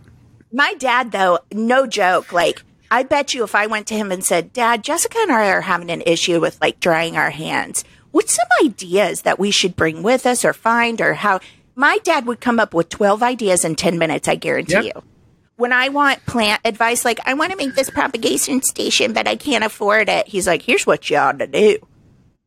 [0.54, 4.24] My dad, though, no joke, like, I bet you if I went to him and
[4.24, 7.86] said, Dad, Jessica and I are having an issue with like drying our hands.
[8.12, 11.40] What's some ideas that we should bring with us or find or how?
[11.76, 14.84] My dad would come up with 12 ideas in 10 minutes, I guarantee Yep.
[14.84, 15.04] you.
[15.56, 19.36] When I want plant advice, like, I want to make this propagation station, but I
[19.36, 21.78] can't afford it, he's like, here's what you ought to do.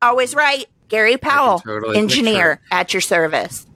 [0.03, 0.67] Always right.
[0.89, 3.67] Gary Powell, totally engineer at your service.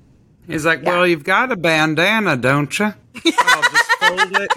[0.47, 2.87] He's like, well, you've got a bandana, don't you?
[3.39, 4.53] I'll just fold it,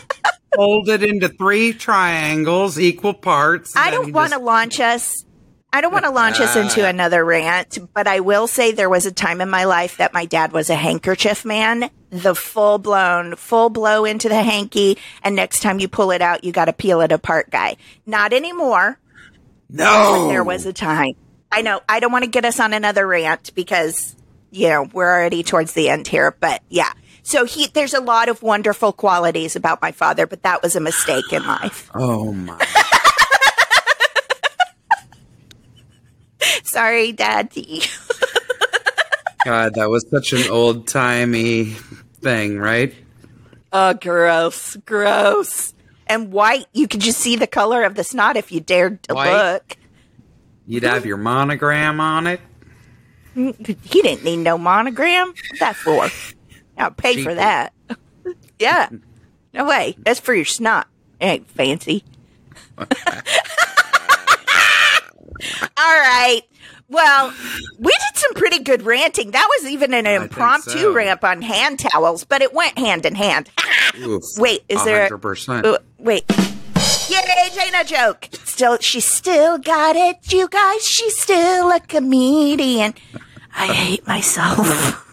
[0.56, 3.74] fold it into three triangles, equal parts.
[3.76, 5.26] I don't want to just- launch us.
[5.74, 6.90] I don't want to launch us into uh.
[6.90, 10.26] another rant, but I will say there was a time in my life that my
[10.26, 15.62] dad was a handkerchief man, the full blown, full blow into the hanky, and next
[15.62, 17.78] time you pull it out, you got to peel it apart guy.
[18.06, 19.00] Not anymore.
[19.70, 21.16] No, There was a time.
[21.50, 21.82] I know.
[21.88, 24.16] I don't want to get us on another rant because,
[24.52, 26.92] you know, we're already towards the end here, but yeah.
[27.24, 30.82] So he, there's a lot of wonderful qualities about my father, but that was a
[30.82, 31.90] mistake in life.
[31.94, 32.58] Oh my!
[36.64, 37.82] Sorry, daddy.
[39.46, 41.76] God, that was such an old timey
[42.22, 42.94] thing, right?
[43.74, 45.74] Oh, gross, gross.
[46.08, 49.16] And white, you could just see the color of the snot if you dared to
[49.16, 49.32] White?
[49.32, 49.78] look.
[50.68, 52.42] You'd have your monogram on it.
[53.34, 55.28] He didn't need no monogram.
[55.30, 56.10] What's that for?
[56.78, 57.74] I'll pay for that.
[58.60, 58.90] yeah.
[59.54, 59.96] No way.
[60.00, 60.88] That's for your snot.
[61.20, 62.04] It ain't fancy.
[65.62, 66.42] All right.
[66.92, 67.34] Well,
[67.80, 69.32] we did some pretty good ranting.
[69.32, 70.94] That was even an impromptu so.
[70.94, 73.50] rant on hand towels, but it went hand in hand.
[73.98, 75.10] Oof, Wait, is there?
[75.10, 75.66] 100%.
[75.66, 76.26] Uh, wait.
[77.10, 78.28] Yay, Jana joke.
[78.44, 80.86] Still, she still got it, you guys.
[80.86, 82.94] She's still a comedian.
[83.56, 85.08] I hate myself.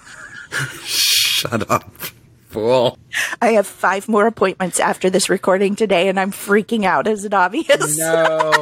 [0.85, 1.93] Shut up,
[2.49, 2.99] fool.
[3.41, 7.07] I have five more appointments after this recording today, and I'm freaking out.
[7.07, 7.99] Is it obvious?
[7.99, 8.53] No.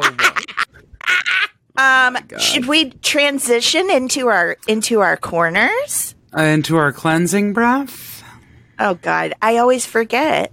[1.78, 6.14] Um, should we transition into our into our corners?
[6.36, 8.22] Into our cleansing breath.
[8.78, 10.52] Oh God, I always forget.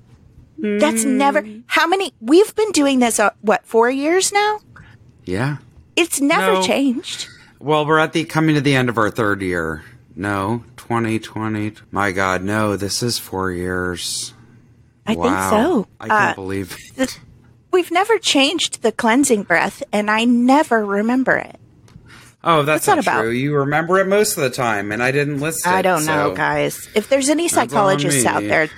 [0.58, 1.46] That's never.
[1.68, 2.14] How many?
[2.22, 3.20] We've been doing this.
[3.20, 4.60] Uh, what four years now?
[5.26, 5.58] Yeah.
[5.96, 6.64] It's never No.
[6.64, 7.28] changed.
[7.60, 9.84] Well, we're at the coming to the end of our third year.
[10.16, 11.74] No, 2020.
[11.92, 14.34] My God, no, this is four years.
[15.08, 15.24] I wow.
[15.24, 15.88] think so.
[16.00, 17.18] I can't Uh, believe th-
[17.74, 21.60] we've never changed the cleansing breath, and I never remember it.
[22.44, 23.22] Oh, that's that not about?
[23.22, 23.32] true.
[23.32, 25.72] You remember it most of the time, and I didn't listen.
[25.72, 26.88] I don't know, guys.
[26.94, 28.70] If there's any psychologists out there,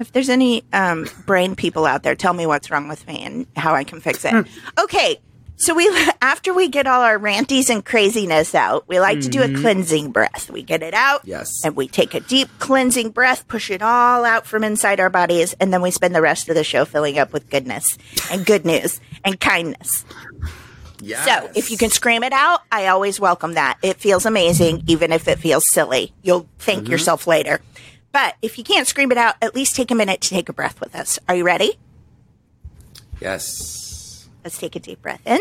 [0.00, 3.46] if there's any um, brain people out there, tell me what's wrong with me and
[3.56, 4.32] how I can fix it.
[4.32, 4.42] Hmm.
[4.80, 5.20] okay,
[5.58, 5.90] So we
[6.22, 9.60] after we get all our ranties and craziness out, we like to do a mm-hmm.
[9.60, 10.50] cleansing breath.
[10.50, 11.22] We get it out.
[11.24, 11.64] Yes.
[11.64, 15.54] And we take a deep cleansing breath, push it all out from inside our bodies,
[15.60, 17.98] and then we spend the rest of the show filling up with goodness
[18.30, 20.04] and good news and kindness.
[21.00, 21.24] Yes.
[21.24, 23.78] So if you can scream it out, I always welcome that.
[23.82, 26.12] It feels amazing, even if it feels silly.
[26.22, 26.92] You'll thank mm-hmm.
[26.92, 27.60] yourself later.
[28.10, 30.52] But if you can't scream it out, at least take a minute to take a
[30.52, 31.18] breath with us.
[31.28, 31.78] Are you ready?
[33.20, 33.87] Yes.
[34.48, 35.40] Let's take a deep breath in.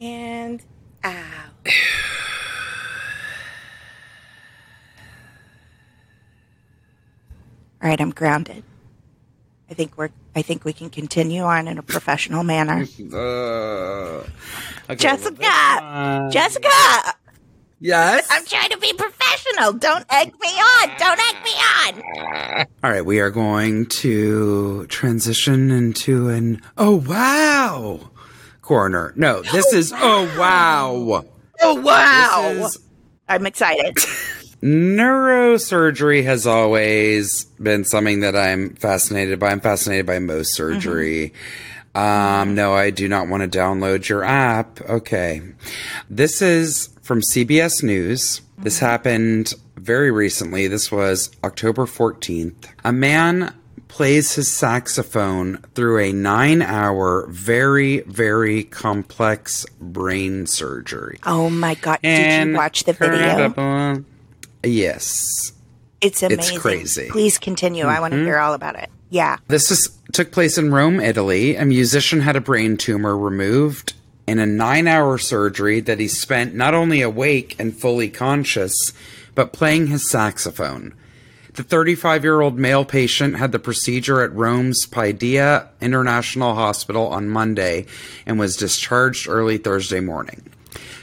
[0.00, 0.62] And
[1.02, 1.12] out.
[7.82, 8.62] All right, I'm grounded.
[9.68, 12.86] I think we're I think we can continue on in a professional manner.
[13.12, 14.22] Uh,
[14.88, 15.40] okay, Jessica!
[15.40, 16.68] well, Jessica!
[17.78, 18.26] Yes.
[18.30, 19.74] I'm trying to be professional.
[19.74, 20.88] Don't egg me on.
[20.98, 21.52] Don't egg me
[21.84, 22.66] on.
[22.82, 28.10] All right, we are going to transition into an oh wow
[28.62, 29.12] corner.
[29.16, 31.24] No, this is oh wow.
[31.60, 32.64] Oh wow.
[32.64, 32.78] Is
[33.28, 33.96] I'm excited.
[34.62, 39.50] neurosurgery has always been something that I'm fascinated by.
[39.50, 41.34] I'm fascinated by most surgery.
[41.94, 44.80] Um, no, I do not want to download your app.
[44.82, 45.40] Okay.
[46.10, 48.40] This is from CBS News.
[48.58, 50.66] This happened very recently.
[50.66, 52.68] This was October 14th.
[52.84, 53.54] A man
[53.86, 61.20] plays his saxophone through a nine hour, very, very complex brain surgery.
[61.24, 62.00] Oh my god!
[62.02, 64.04] Did you watch the video?
[64.64, 65.52] Yes.
[66.00, 66.54] It's amazing.
[66.54, 67.02] It's crazy.
[67.02, 67.12] Mm-hmm.
[67.12, 67.84] Please continue.
[67.84, 68.90] I want to hear all about it.
[69.10, 69.38] Yeah.
[69.46, 71.56] This is, took place in Rome, Italy.
[71.56, 73.94] A musician had a brain tumor removed
[74.26, 78.74] in a nine hour surgery that he spent not only awake and fully conscious,
[79.34, 80.94] but playing his saxophone.
[81.54, 87.30] The 35 year old male patient had the procedure at Rome's Paideia International Hospital on
[87.30, 87.86] Monday
[88.26, 90.42] and was discharged early Thursday morning.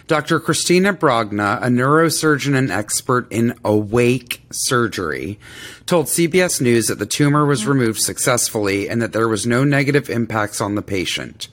[0.05, 0.39] Dr.
[0.39, 5.39] Christina Brogna, a neurosurgeon and expert in awake surgery,
[5.85, 10.09] told CBS News that the tumor was removed successfully and that there was no negative
[10.09, 11.47] impacts on the patient.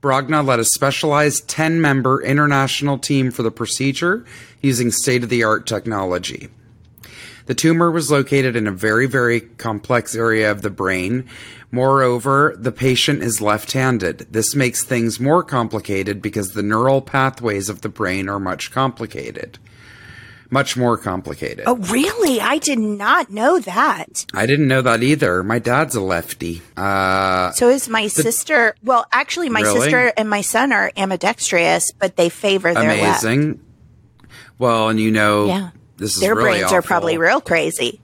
[0.00, 4.24] Brogna led a specialized 10 member international team for the procedure
[4.62, 6.48] using state of the art technology.
[7.46, 11.28] The tumor was located in a very, very complex area of the brain.
[11.72, 14.26] Moreover, the patient is left handed.
[14.30, 19.58] This makes things more complicated because the neural pathways of the brain are much complicated.
[20.52, 21.62] Much more complicated.
[21.66, 22.40] Oh, really?
[22.40, 24.26] I did not know that.
[24.34, 25.44] I didn't know that either.
[25.44, 26.60] My dad's a lefty.
[26.76, 28.74] Uh, So is my sister.
[28.82, 29.80] Well, actually, my Really?
[29.80, 33.22] sister and my son are ambidextrous, but they favor their left.
[33.22, 33.60] amazing.
[34.58, 35.68] Well, and you know, Yeah.
[35.98, 38.00] this is Their really brains are probably real crazy.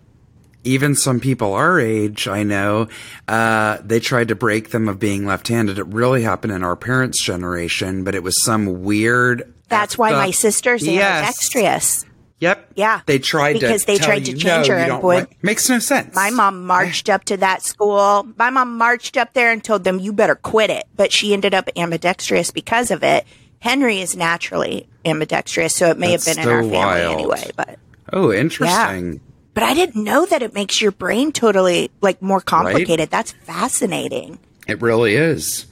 [0.62, 2.88] even some people our age, I know,
[3.28, 5.78] uh, they tried to break them of being left-handed.
[5.78, 9.52] It really happened in our parents' generation, but it was some weird.
[9.68, 12.04] That's why effed my sister's Yes.
[12.40, 12.72] Yep.
[12.74, 13.00] Yeah.
[13.06, 15.78] They tried Because to they tried to you, change no, her and want- makes no
[15.78, 16.14] sense.
[16.14, 18.26] My mom marched up to that school.
[18.36, 20.84] My mom marched up there and told them, you better quit it.
[20.96, 23.24] But she ended up ambidextrous because of it.
[23.60, 27.14] Henry is naturally ambidextrous, so it may That's have been in our family wild.
[27.14, 27.50] anyway.
[27.56, 27.78] But
[28.12, 29.20] Oh, interesting.
[29.54, 33.08] but I didn't know that it makes your brain totally like more complicated.
[33.10, 34.38] That's fascinating.
[34.68, 35.64] It really is.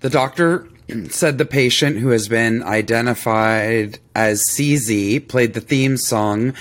[0.00, 0.66] The doctor
[1.08, 6.54] said the patient who has been identified as CZ played the theme song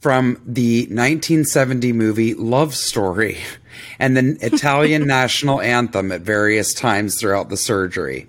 [0.00, 3.38] from the 1970 movie Love Story
[3.98, 8.26] and the Italian national anthem at various times throughout the surgery.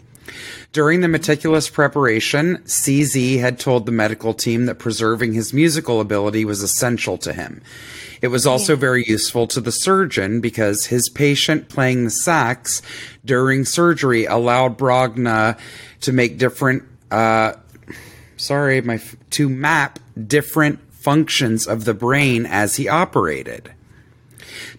[0.71, 6.45] During the meticulous preparation, CZ had told the medical team that preserving his musical ability
[6.45, 7.61] was essential to him.
[8.23, 12.81] It was also very useful to the surgeon because his patient playing the sax
[13.25, 15.59] during surgery allowed Brogna
[15.99, 17.51] to make different, uh,
[18.37, 19.01] sorry, my,
[19.31, 23.73] to map different functions of the brain as he operated.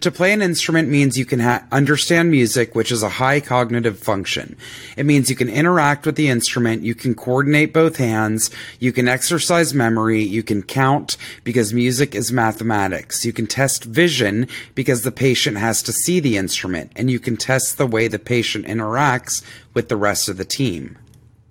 [0.01, 3.99] To play an instrument means you can ha- understand music, which is a high cognitive
[3.99, 4.55] function.
[4.97, 8.49] It means you can interact with the instrument, you can coordinate both hands,
[8.79, 13.25] you can exercise memory, you can count because music is mathematics.
[13.25, 17.37] You can test vision because the patient has to see the instrument, and you can
[17.37, 20.97] test the way the patient interacts with the rest of the team.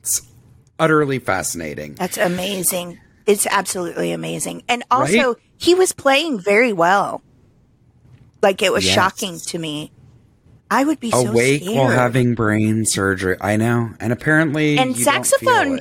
[0.00, 0.22] It's
[0.78, 1.94] utterly fascinating.
[1.94, 2.98] That's amazing.
[3.26, 4.62] It's absolutely amazing.
[4.68, 5.36] And also, Right?
[5.56, 7.22] he was playing very well.
[8.44, 8.94] Like it was Yes.
[8.94, 9.90] shocking to me.
[10.70, 11.76] I would be so Awake scared.
[11.76, 13.36] while having brain surgery.
[13.40, 13.90] I know.
[14.00, 15.80] And apparently, and you don't feel saxophone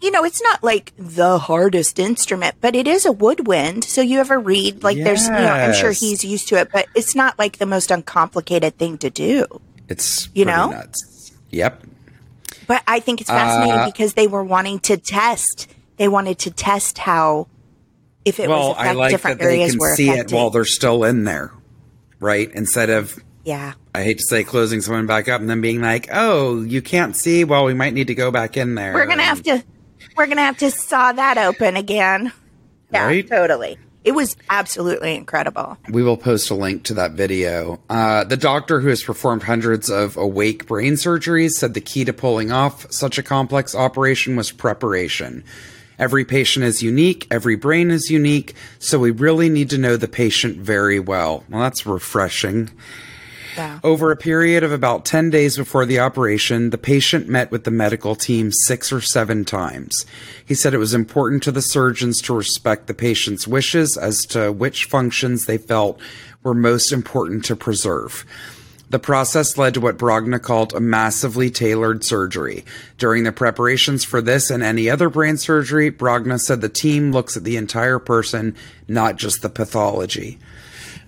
[0.00, 3.84] you know, it's not like the hardest instrument, but it is a woodwind.
[3.84, 6.86] So you ever read like there's, you know, I'm sure he's used to it, but
[6.94, 9.46] it's not like the most uncomplicated thing to do.
[9.88, 10.68] It's You know?
[10.72, 11.32] nuts.
[11.52, 11.84] Yep.
[12.66, 15.68] But I think it's fascinating Uh, because they were wanting to test.
[15.96, 17.46] They wanted to test how
[18.24, 20.32] if it well, was I like different that they areas can were see affected.
[20.32, 21.52] it while they're still in there,
[22.20, 22.50] right?
[22.52, 23.74] Instead of yeah.
[23.94, 27.14] I hate to say closing someone back up and then being like, "Oh, you can't
[27.14, 27.44] see.
[27.44, 29.62] Well, we might need to go back in there." We're gonna have to
[30.16, 32.32] we're gonna have to saw that open again.
[32.92, 33.28] Yeah, Right?
[33.28, 33.76] totally.
[34.04, 35.78] It was absolutely incredible.
[35.88, 37.80] We will post a link to that video.
[37.88, 42.12] Uh, the doctor who has performed hundreds of awake brain surgeries said the key to
[42.12, 45.42] pulling off such a complex operation was preparation.
[45.98, 50.08] Every patient is unique, every brain is unique, so we really need to know the
[50.08, 51.44] patient very well.
[51.48, 52.70] Well, that's refreshing.
[53.56, 53.78] Yeah.
[53.84, 57.70] Over a period of about 10 days before the operation, the patient met with the
[57.70, 60.04] medical team six or seven times.
[60.44, 64.50] He said it was important to the surgeons to respect the patient's wishes as to
[64.50, 66.00] which functions they felt
[66.42, 68.24] were most important to preserve.
[68.90, 72.64] The process led to what Brogna called a massively tailored surgery.
[72.98, 77.36] During the preparations for this and any other brain surgery, Brogna said the team looks
[77.36, 78.54] at the entire person,
[78.86, 80.38] not just the pathology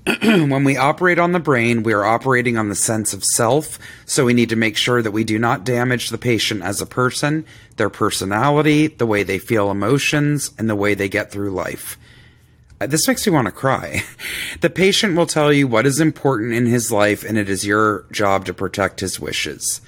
[0.22, 4.24] when we operate on the brain, we are operating on the sense of self, so
[4.24, 7.44] we need to make sure that we do not damage the patient as a person,
[7.76, 11.98] their personality, the way they feel emotions, and the way they get through life.
[12.78, 14.02] This makes me want to cry.
[14.60, 18.06] The patient will tell you what is important in his life, and it is your
[18.10, 19.80] job to protect his wishes.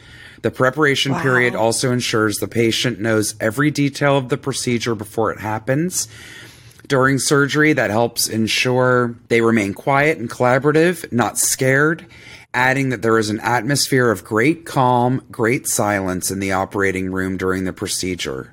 [0.43, 1.23] The preparation Wow.
[1.23, 6.07] period also ensures the patient knows every detail of the procedure before it happens.
[6.87, 12.07] During surgery, that helps ensure they remain quiet and collaborative, not scared,
[12.55, 17.37] adding that there is an atmosphere of great calm, great silence in the operating room
[17.37, 18.53] during the procedure.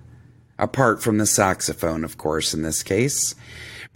[0.57, 3.35] Apart from the saxophone, of course, in this case.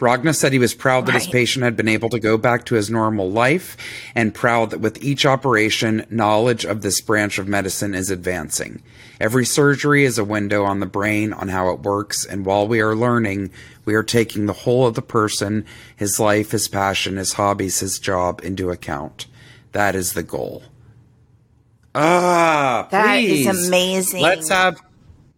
[0.00, 2.74] Brogna said he was proud that his patient had been able to go back to
[2.74, 3.76] his normal life
[4.14, 8.82] and proud that with each operation, knowledge of this branch of medicine is advancing.
[9.20, 12.80] Every surgery is a window on the brain on how it works, and while we
[12.80, 13.50] are learning,
[13.84, 17.98] we are taking the whole of the person, his life, his passion, his hobbies, his
[17.98, 19.26] job into account.
[19.72, 20.62] That is the goal.
[21.94, 23.66] Ah, That is please.
[23.68, 24.22] amazing.
[24.22, 24.80] Let's have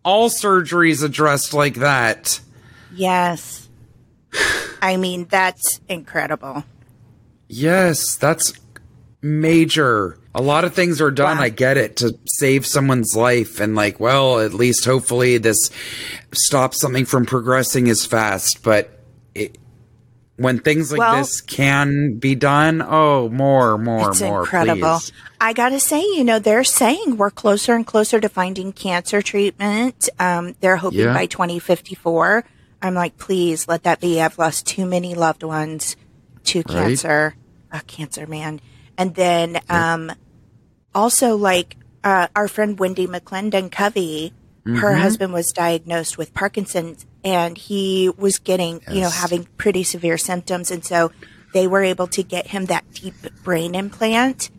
[0.04, 2.38] all surgeries addressed like that.
[2.94, 3.61] Yes.
[4.82, 6.64] I mean, that's incredible.
[7.48, 8.52] Yes, that's
[9.20, 10.18] major.
[10.34, 11.42] A lot of things are done, Wow.
[11.44, 13.60] I get it, to save someone's life.
[13.60, 15.70] And, like, well, at least hopefully this
[16.32, 18.62] stops something from progressing as fast.
[18.62, 18.98] But
[19.34, 19.58] it,
[20.36, 24.40] when things like Well- this can be done, oh, more, more, It's more.
[24.40, 24.98] incredible.
[24.98, 25.12] please.
[25.40, 29.20] I got to say, you know, they're saying we're closer and closer to finding cancer
[29.20, 30.08] treatment.
[30.18, 31.12] Um, they're hoping Yeah.
[31.12, 32.44] by 2054.
[32.82, 34.20] I'm like, please let that be.
[34.20, 35.96] I've lost too many loved ones
[36.44, 37.34] to cancer.
[37.70, 38.60] Uh, cancer, man.
[38.98, 40.12] And then um,
[40.94, 44.76] also, like, uh, our friend Wendi McLendon-Covey, Mm-hmm.
[44.76, 50.16] her husband was diagnosed with Parkinson's and he was getting, you know, having pretty severe
[50.16, 50.70] symptoms.
[50.70, 51.10] And so
[51.52, 54.50] they were able to get him that deep brain implant.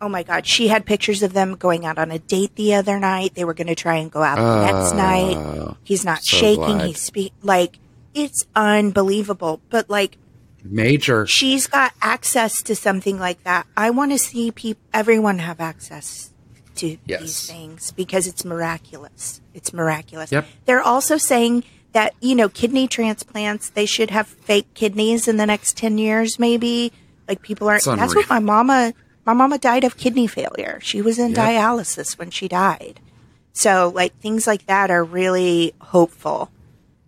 [0.00, 0.46] Oh my God.
[0.46, 3.34] She had pictures of them going out on a date the other night.
[3.34, 5.76] They were going to try and go out the next ah, night.
[5.84, 6.56] He's not so shaking.
[6.76, 6.86] glad.
[6.88, 7.78] He's speak like
[8.14, 9.60] it's unbelievable.
[9.70, 10.18] But like
[10.62, 11.26] Major.
[11.26, 13.66] she's got access to something like that.
[13.76, 16.30] I want to see people, everyone have access
[16.76, 17.20] to Yes.
[17.20, 19.40] these things because it's miraculous.
[19.52, 20.32] It's miraculous.
[20.32, 20.46] Yep.
[20.66, 25.46] They're also saying that, you know, kidney transplants, they should have fake kidneys in the
[25.46, 26.92] next 10 years, maybe.
[27.28, 28.92] Like people are, It's that's what my mama,
[29.26, 30.78] my mama died of kidney failure.
[30.82, 31.38] She was in Yep.
[31.38, 33.00] dialysis when she died.
[33.52, 36.50] So like things like that are really hopeful.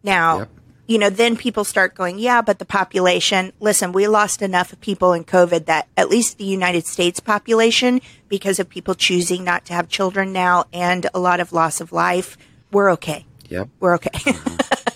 [0.02, 0.48] Now, Yep.
[0.86, 5.12] you know, then people start going, yeah, but the population, listen, we lost enough people
[5.12, 9.72] in COVID that at least the United States population, because of people choosing not to
[9.74, 12.38] have children now and a lot of loss of life,
[12.70, 13.26] we're okay.
[13.48, 13.68] Yep.
[13.80, 14.10] We're okay.
[14.10, 14.56] Mm-hmm.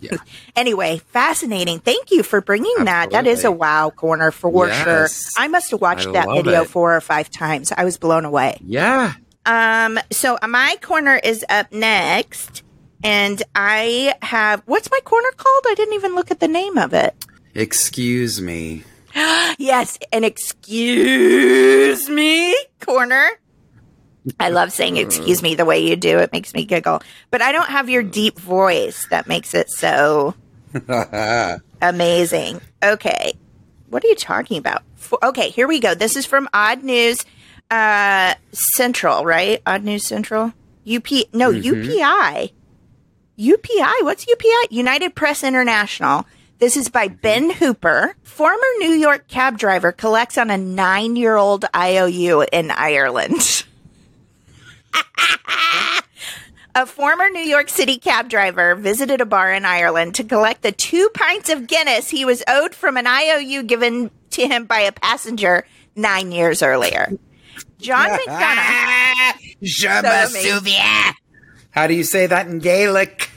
[0.00, 0.16] Yeah.
[0.56, 1.78] anyway, fascinating.
[1.80, 3.10] Thank you for bringing that.
[3.10, 4.82] That is a wow corner for Yes.
[4.84, 5.42] sure.
[5.42, 6.68] I must have watched I that video it.
[6.68, 7.72] four or five times.
[7.76, 8.58] I was blown away.
[8.64, 9.14] Yeah.
[9.46, 12.62] Um, so my corner is up next,
[13.02, 15.64] and I have what's my corner called?
[15.68, 17.14] I didn't even look at the name of it.
[17.54, 18.84] Excuse me.
[19.58, 23.28] Yes, an excuse me corner.
[24.38, 26.18] I love saying excuse me the way you do.
[26.18, 27.02] It makes me giggle.
[27.30, 30.34] But I don't have your deep voice that makes it so
[31.82, 32.60] amazing.
[32.82, 33.34] Okay.
[33.88, 34.82] What are you talking about?
[35.22, 35.94] Okay, here we go.
[35.94, 37.24] This is from Odd News
[37.70, 39.60] uh, Central, right?
[39.66, 40.52] Odd News Central?
[40.86, 42.52] UP No, UPI.
[43.38, 44.02] UPI.
[44.02, 44.70] What's UPI?
[44.70, 46.26] United Press International.
[46.58, 48.14] This is by Ben Hooper.
[48.22, 53.64] Former New York cab driver collects on a nine year old IOU in Ireland.
[56.74, 60.72] a former New York City cab driver visited a bar in Ireland to collect the
[60.72, 64.92] two pints of Guinness he was owed from an IOU given to him by a
[64.92, 65.66] passenger
[65.96, 67.12] nine years earlier.
[67.78, 69.32] John McDonough.
[69.64, 70.52] So me amazing.
[70.52, 71.14] souviens.
[71.70, 73.30] How do you say that in Gaelic?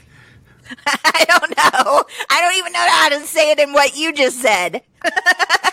[0.86, 2.04] I don't know.
[2.30, 4.82] I don't even know how to say it in what you just said.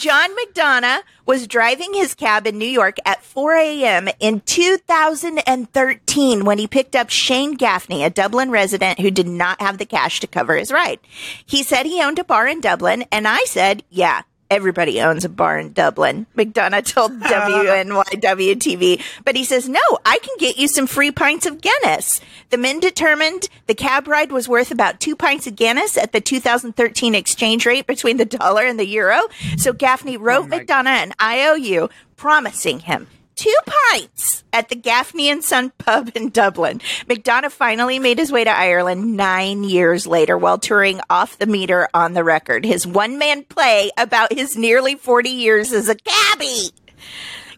[0.00, 4.08] John McDonough was driving his cab in New York at 4 a.m.
[4.18, 9.76] in 2013 when he picked up Shane Gaffney, a Dublin resident who did not have
[9.76, 11.00] the cash to cover his ride.
[11.44, 15.28] He said he owned a bar in Dublin, and I said, yeah, Everybody owns a
[15.28, 16.26] bar in Dublin.
[16.36, 19.00] McDonough told WNYW TV.
[19.24, 22.20] But he says, no, I can get you some free pints of Guinness.
[22.50, 26.20] The men determined the cab ride was worth about two pints of Guinness at the
[26.20, 29.20] 2013 exchange rate between the dollar and the euro.
[29.56, 33.06] So Gaffney wrote oh my- McDonough an IOU promising him
[33.40, 36.80] two pints at the Gaffney and Son pub in Dublin.
[37.08, 41.88] McDonough finally made his way to Ireland nine years later while touring off the meter
[41.94, 42.66] on the record.
[42.66, 46.68] His one man play about his nearly 40 years as a cabbie.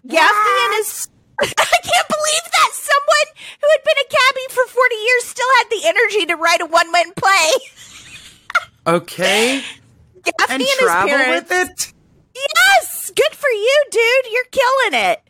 [0.06, 1.08] Gaffney and his.
[1.40, 5.68] I can't believe that someone who had been a cabbie for 40 years still had
[5.70, 7.50] the energy to write a one man play.
[8.84, 9.62] Okay.
[10.24, 11.50] Gaffney And and, his parents.
[11.50, 11.92] with it?
[12.34, 14.32] Yes, good for you, dude.
[14.32, 15.22] You're killing it.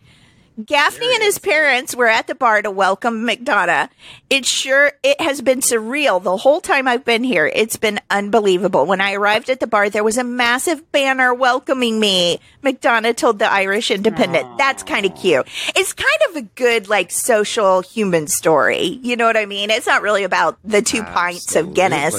[0.62, 3.88] Gaffney and his parents were at the bar to welcome McDonough.
[4.28, 7.50] It sure it has been surreal the whole time I've been here.
[7.54, 8.84] It's been unbelievable.
[8.84, 12.38] When I arrived at the bar, there was a massive banner welcoming me.
[12.62, 14.58] McDonough told the Irish Independent.
[14.58, 15.48] That's kind of cute.
[15.74, 19.00] It's kind of a good like social human story.
[19.02, 19.70] You know what I mean?
[19.70, 22.14] It's not really about the two pints of Guinness.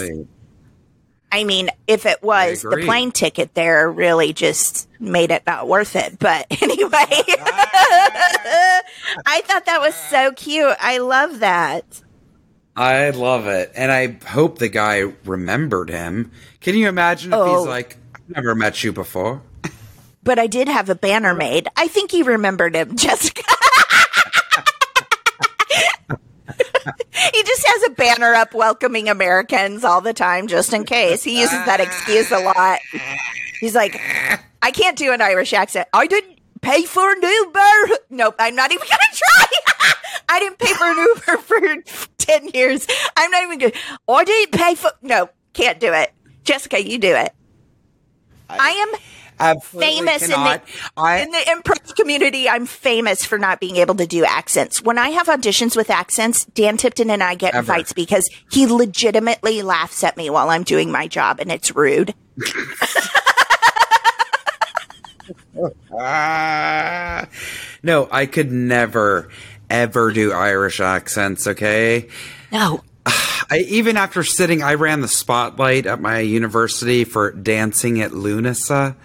[1.35, 5.95] I mean, if it was the plane ticket there really just made it not worth
[5.95, 6.19] it.
[6.19, 6.89] But anyway,
[9.25, 10.75] I thought that was so cute.
[10.79, 11.85] I love that.
[12.75, 13.71] I love it.
[13.75, 16.31] And I hope the guy remembered him.
[16.61, 17.59] Can you imagine if Oh.
[17.59, 19.41] he's like, I've never met you before?
[20.25, 21.67] But I did have a banner made.
[21.75, 23.43] I think he remembered him, Jessica.
[27.33, 31.23] He just has a banner up welcoming Americans all the time, just in case.
[31.23, 32.79] He uses that excuse a lot.
[33.59, 33.99] He's like,
[34.61, 35.87] I can't do an Irish accent.
[35.93, 37.97] I didn't pay for an Uber.
[38.09, 39.93] Nope, I'm not even gonna try.
[40.29, 42.87] I didn't pay for an Uber for 10 years.
[43.15, 43.73] I'm not even gonna,
[44.07, 46.11] I didn't pay for, no, can't do it.
[46.43, 47.33] Jessica, you do it.
[48.49, 48.99] I am
[49.39, 50.61] Absolutely famous in the.
[50.97, 52.47] I, in the improv community.
[52.49, 54.81] I'm famous for not being able to do accents.
[54.81, 57.73] When I have auditions with accents, Dan Tipton and I get in Ever.
[57.73, 62.13] fights because he legitimately laughs at me while I'm doing my job, and it's rude.
[65.97, 67.27] Ah.
[67.83, 69.29] no, I could never,
[69.69, 72.09] ever do Irish accents, okay?
[72.51, 78.11] No, I, even after sitting, I ran the spotlight at my university for Dancing at
[78.11, 78.95] Lughnasa.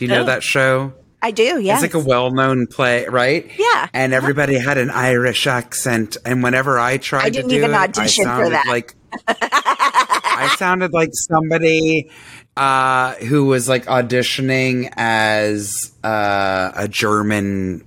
[0.00, 0.24] Do you know Oh.
[0.24, 0.94] that show?
[1.20, 1.60] I do.
[1.60, 3.50] Yes, It's like a well-known play, right?
[3.58, 3.86] Yeah.
[3.92, 7.72] And everybody had an Irish accent, and whenever I tried I didn't to do even
[7.72, 8.66] it, audition I for that.
[8.66, 8.94] Like
[9.28, 12.10] I sounded like somebody
[12.56, 17.86] uh, who was like auditioning as uh, a German.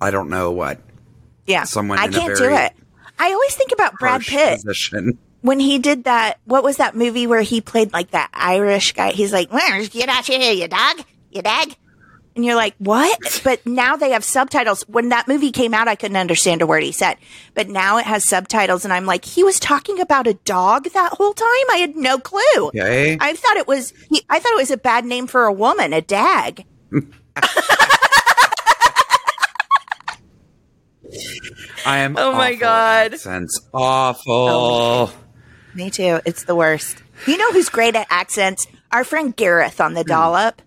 [0.00, 0.78] I don't know what
[1.46, 1.64] yeah.
[1.64, 2.72] someone I can't do it.
[3.18, 5.18] I always think about Brad Pitt position.
[5.40, 6.38] when he did that.
[6.44, 9.10] What was that movie where he played like that Irish guy?
[9.10, 11.00] He's like, "Where's get out here, you dog,
[11.34, 11.76] you dog."
[12.36, 13.40] And you're like, what?
[13.44, 14.82] But now they have subtitles.
[14.88, 17.16] When that movie came out, I couldn't understand a word he said.
[17.54, 21.12] But now it has subtitles, and I'm like, he was talking about a dog that
[21.12, 21.46] whole time.
[21.70, 22.68] I had no clue.
[22.68, 23.16] Okay.
[23.20, 23.92] I thought it was.
[24.10, 26.64] He, I thought it was a bad name for a woman, a dag.
[31.86, 32.16] I am.
[32.18, 33.14] Oh my awful at God.
[33.14, 34.32] Accents awful.
[34.32, 35.14] Oh
[35.74, 36.20] Me too.
[36.24, 37.02] It's the worst.
[37.26, 38.66] You know who's great at accents?
[38.90, 40.08] Our friend Gareth on the hmm.
[40.08, 40.62] dollop.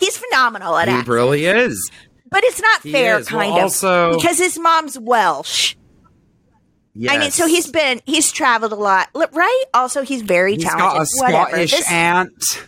[0.00, 0.90] He's phenomenal at it.
[0.90, 1.08] He accents.
[1.08, 1.90] really is.
[2.30, 3.30] But it's not He fair, is.
[3.30, 3.62] Well, kind of.
[3.64, 5.74] also- because his mom's Welsh.
[6.94, 7.14] Yes.
[7.14, 9.64] I mean, so he's been, he's traveled a lot, right?
[9.72, 11.00] Also, he's very He's talented.
[11.08, 11.48] He's got a Whatever.
[11.50, 12.66] Scottish This- aunt.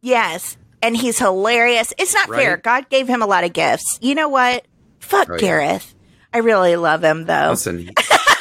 [0.00, 0.56] yes.
[0.82, 1.92] And he's hilarious.
[1.98, 2.56] It's not fair.
[2.56, 3.98] God gave him a lot of gifts.
[4.00, 4.66] You know what?
[4.98, 5.40] Fuck Oh, yeah.
[5.40, 5.94] Gareth.
[6.34, 7.50] I really love him, though.
[7.50, 7.90] Listen, he,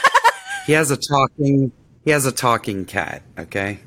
[0.65, 1.71] he has a talking.
[2.03, 3.21] He has a talking cat.
[3.37, 3.79] Okay.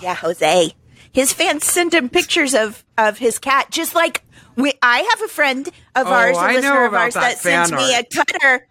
[0.00, 0.72] Yeah, Jose.
[1.16, 4.22] His fans send him pictures of of his cat, just like
[4.54, 4.74] we.
[4.82, 7.72] I have a friend of Oh, ours, a I listener of ours, that that, sends
[7.72, 8.68] me a cutter.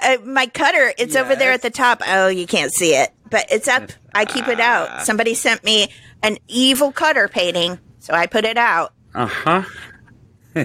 [0.00, 2.02] Uh, my cutter, it's over there at the top.
[2.06, 3.90] Oh, you can't see it, but it's up.
[4.14, 4.98] I keep it Ah.
[4.98, 5.06] out.
[5.06, 5.88] Somebody sent me
[6.22, 8.92] an evil cutter painting, so I put it out.
[9.12, 9.62] Uh huh.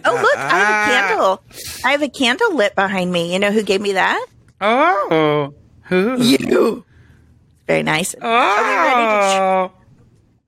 [0.06, 1.43] Oh, look, I have a candle.
[1.84, 3.34] I have a candle lit behind me.
[3.34, 4.26] You know who gave me that?
[4.62, 5.54] Oh.
[5.86, 6.22] Who?
[6.22, 6.86] You.
[7.68, 8.14] Very nice.
[8.22, 9.72] Are we ready to Oh.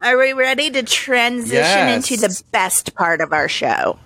[0.04, 2.12] Are we ready to transition Yes.
[2.12, 3.97] into the best part of our show?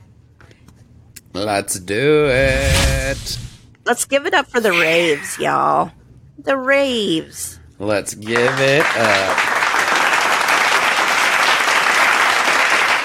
[1.33, 3.39] Let's do it.
[3.83, 5.91] Let's give it up for the raves, y'all.
[6.37, 7.59] The raves.
[7.79, 9.37] Let's give it up.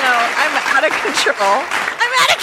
[0.03, 1.65] No, I'm out of control.
[1.99, 2.41] I'm out of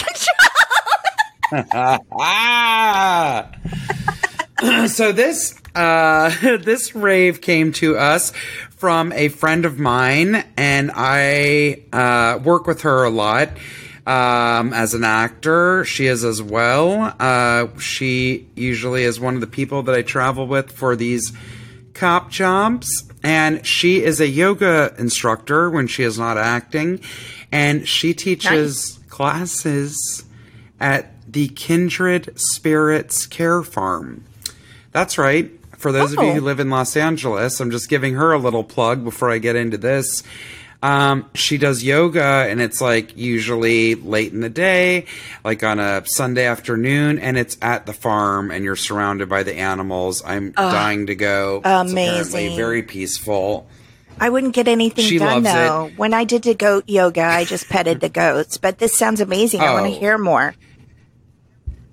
[1.52, 3.50] control.
[4.88, 8.34] So this uh this rave came to us
[8.80, 13.50] from a friend of mine and I uh work with her a lot
[14.08, 15.84] um as an actor.
[15.84, 17.14] She is as well.
[17.20, 21.34] Uh she usually is one of the people that I travel with for these
[21.94, 23.04] cop jobs.
[23.22, 27.02] And she is a yoga instructor when she is not acting.
[27.52, 30.24] And she teaches classes
[30.80, 34.24] at the Kindred Spirits Care Farm.
[34.94, 35.52] That's right.
[35.80, 36.34] For those of you Oh.
[36.36, 39.56] who live in Los Angeles, I'm just giving her a little plug before I get
[39.56, 40.24] into this.
[40.82, 45.06] Um, she does yoga, and it's like usually late in the day,
[45.44, 49.56] like on a Sunday afternoon, and it's at the farm, and you're surrounded by the
[49.58, 50.24] animals.
[50.26, 51.62] I'm dying to go.
[51.66, 52.56] Amazing.
[52.56, 53.68] very peaceful.
[54.22, 55.54] I wouldn't get anything She done loves it.
[55.54, 55.92] though.
[55.98, 58.58] When I did the goat yoga, I just petted the goats.
[58.58, 59.62] But this sounds amazing.
[59.62, 60.00] I want to Oh.
[60.00, 60.56] hear more.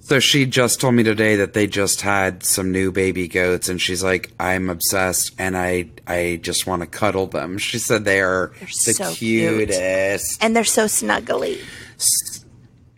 [0.09, 3.81] So she just told me today that they just had some new baby goats, and
[3.81, 8.21] she's like, "I'm obsessed, and I I just want to cuddle them." She said they
[8.21, 9.69] are the so cute.
[9.69, 10.41] cutest.
[10.41, 11.59] And they're so snuggly.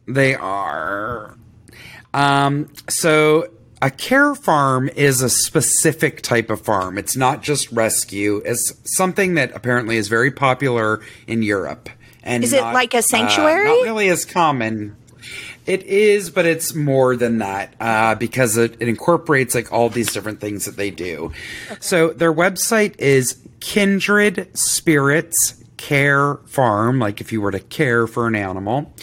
[0.07, 1.39] They are.
[2.13, 3.49] Um, so
[3.81, 6.99] a care farm is a specific type of farm.
[6.99, 8.43] It's not just rescue.
[8.45, 11.89] It's something that apparently is very popular in Europe.
[12.23, 13.65] And Is it not, like a uh, sanctuary?
[13.65, 14.95] not really as common.
[15.69, 20.11] It is, but it's more than that uh, because it, it incorporates like all these
[20.11, 21.33] different things that they do.
[21.79, 28.27] So their website is Kindred Spirits Care Farm, like if you were to care for
[28.27, 28.95] an animal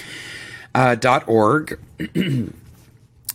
[0.74, 1.80] uh, dot org.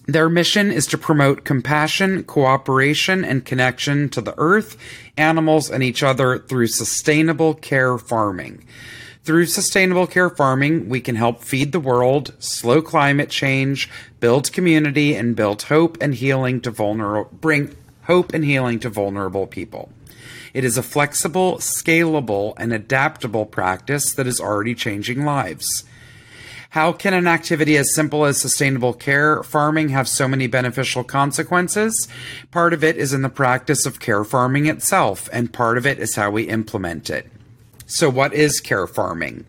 [0.07, 4.76] Their mission is to promote compassion, cooperation, and connection to the earth,
[5.16, 8.64] animals, and each other through sustainable care farming.
[9.31, 15.14] Through sustainable care farming, we can help feed the world, slow climate change, build community,
[15.14, 17.76] and build hope and healing to vulnerable bring
[18.07, 19.93] hope and healing to vulnerable people.
[20.53, 25.85] It is a flexible, scalable, and adaptable practice that is already changing lives.
[26.70, 32.09] How can an activity as simple as sustainable care farming have so many beneficial consequences?
[32.51, 36.01] Part of it is in the practice of care farming itself, and part of it
[36.01, 37.31] is how we implement it.
[37.91, 39.47] So what is care farming?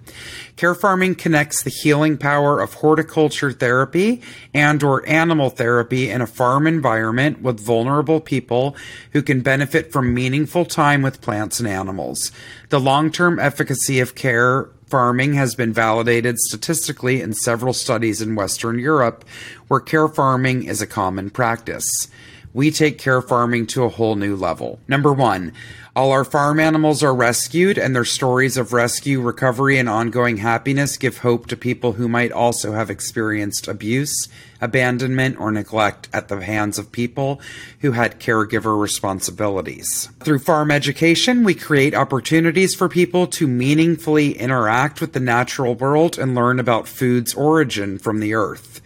[0.56, 4.22] Care farming connects the healing power of horticulture therapy
[4.52, 8.76] and or animal therapy in a farm environment with vulnerable people
[9.12, 12.32] who can benefit from meaningful time with plants and animals.
[12.70, 18.80] The long-term efficacy of care farming has been validated statistically in several studies in Western
[18.80, 19.24] Europe
[19.68, 22.08] where care farming is a common practice.
[22.54, 24.80] We take care farming to a whole new level.
[24.88, 25.54] Number one,
[25.94, 30.96] all our farm animals are rescued, and their stories of rescue, recovery, and ongoing happiness
[30.96, 34.30] give hope to people who might also have experienced abuse,
[34.62, 37.42] abandonment, or neglect at the hands of people
[37.82, 40.08] who had caregiver responsibilities.
[40.22, 46.18] Through farm education, we create opportunities for people to meaningfully interact with the natural world
[46.18, 48.82] and learn about food's origin from the earth.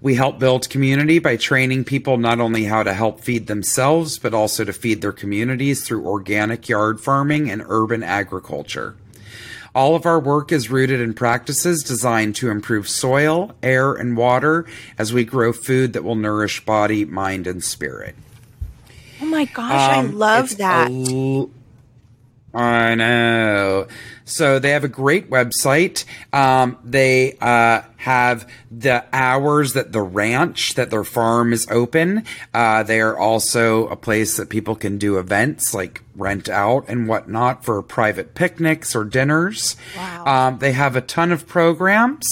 [0.00, 4.34] We help build community by training people not only how to help feed themselves, but
[4.34, 8.94] also to feed their communities through organic yard farming and urban agriculture.
[9.74, 14.64] All of our work is rooted in practices designed to improve soil, air, and water
[14.98, 18.14] as we grow food that will nourish body, mind, and spirit.
[19.20, 20.90] Oh my gosh, I Um, love it's that.
[20.90, 21.50] l-
[22.56, 23.86] I know.
[24.24, 26.04] So they have a great website.
[26.32, 32.24] Um, they uh, have the hours that the ranch, that their farm is open.
[32.54, 37.06] Uh, they are also a place that people can do events like rent out and
[37.06, 39.76] whatnot for private picnics or dinners.
[39.96, 40.24] Wow.
[40.24, 42.26] Um, they have a ton of programs.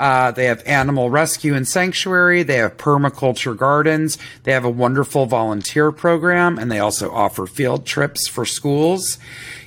[0.00, 2.42] Uh, they have animal rescue and sanctuary.
[2.42, 4.16] They have permaculture gardens.
[4.44, 9.18] They have a wonderful volunteer program, and they also offer field trips for schools.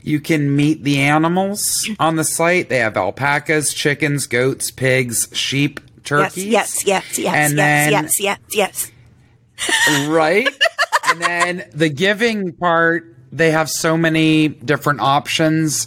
[0.02, 2.70] You can meet the animals on the site.
[2.70, 6.48] They have alpacas, chickens, goats, pigs, sheep, turkeys.
[6.48, 8.92] yes, yes, yes, and yes, then yes, yes,
[9.70, 10.08] yes.
[10.08, 10.48] right?
[11.12, 15.86] and then the giving part, they have so many different options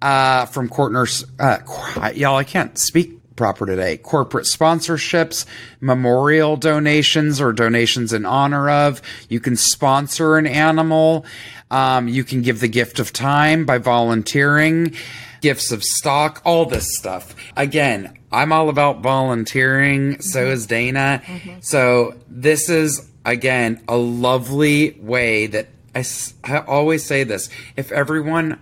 [0.00, 1.24] uh, from Cortner's.
[1.36, 3.96] Uh, y'all, I can't speak proper today.
[3.96, 5.46] Corporate sponsorships,
[5.80, 9.00] memorial donations or donations in honor of.
[9.30, 11.24] You can sponsor an animal.
[11.70, 14.94] Um, you can give the gift of time by volunteering,
[15.40, 17.34] gifts of stock, all this stuff.
[17.56, 20.12] Again, I'm all about volunteering.
[20.14, 20.20] Mm-hmm.
[20.20, 21.22] So is Dana.
[21.24, 21.60] Mm-hmm.
[21.60, 26.04] So this is, again, a lovely way that I,
[26.44, 27.48] I always say this.
[27.76, 28.58] If everyone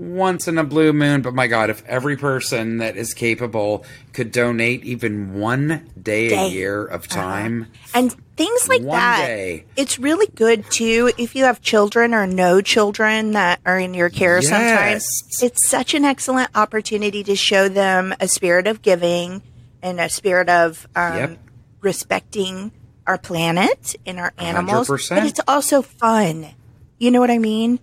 [0.00, 3.84] once in a blue moon, but my God, if every person that is capable
[4.14, 6.46] could donate even one day, day.
[6.46, 7.20] a year of uh-huh.
[7.20, 7.62] time.
[7.62, 7.98] Uh-huh.
[7.98, 9.26] And things like that.
[9.26, 9.66] Day.
[9.76, 14.08] It's really good too if you have children or no children that are in your
[14.08, 14.48] care yes.
[14.48, 15.42] sometimes.
[15.42, 19.42] It's such an excellent opportunity to show them a spirit of giving
[19.82, 21.38] and a spirit of um, yep.
[21.82, 22.72] respecting
[23.06, 24.88] our planet and our animals.
[24.88, 25.10] 100%.
[25.10, 26.54] But it's also fun.
[26.96, 27.80] You know what I mean?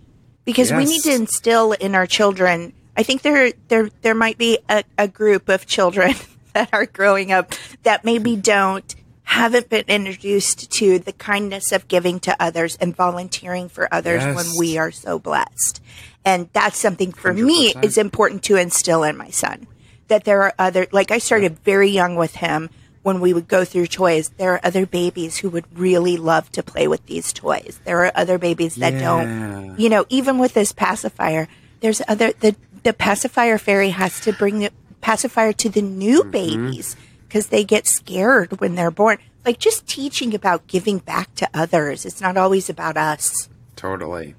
[0.48, 0.78] Because yes.
[0.78, 2.72] we need to instill in our children.
[2.96, 6.14] I think there there there might be a, a group of children
[6.54, 8.94] that are growing up that maybe don't
[9.24, 14.34] haven't been introduced to the kindness of giving to others and volunteering for others yes.
[14.34, 15.82] when we are so blessed.
[16.24, 17.44] And that's something for 100%.
[17.44, 19.66] me is important to instill in my son.
[20.06, 22.70] That there are other like I started very young with him
[23.08, 26.62] when we would go through toys, there are other babies who would really love to
[26.62, 27.80] play with these toys.
[27.84, 29.00] There are other babies that yeah.
[29.00, 29.80] don't.
[29.80, 31.48] You know, even with this pacifier,
[31.80, 36.30] there's other the the pacifier fairy has to bring the pacifier to the new mm-hmm.
[36.30, 36.96] babies
[37.26, 39.16] because they get scared when they're born.
[39.44, 42.04] Like just teaching about giving back to others.
[42.04, 43.48] It's not always about us.
[43.74, 44.34] Totally.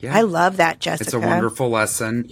[0.00, 0.14] Yeah.
[0.14, 1.08] I love that, Jessica.
[1.08, 2.28] It's a wonderful lesson.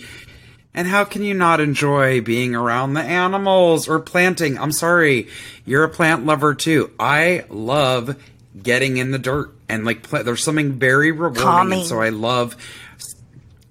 [0.74, 4.58] And how can you not enjoy being around the animals or planting?
[4.58, 5.28] I'm sorry,
[5.64, 6.90] you're a plant lover too.
[6.98, 8.20] I love
[8.60, 11.42] getting in the dirt and like pl- there's something very rewarding.
[11.42, 11.78] Calming.
[11.80, 12.56] And so I love.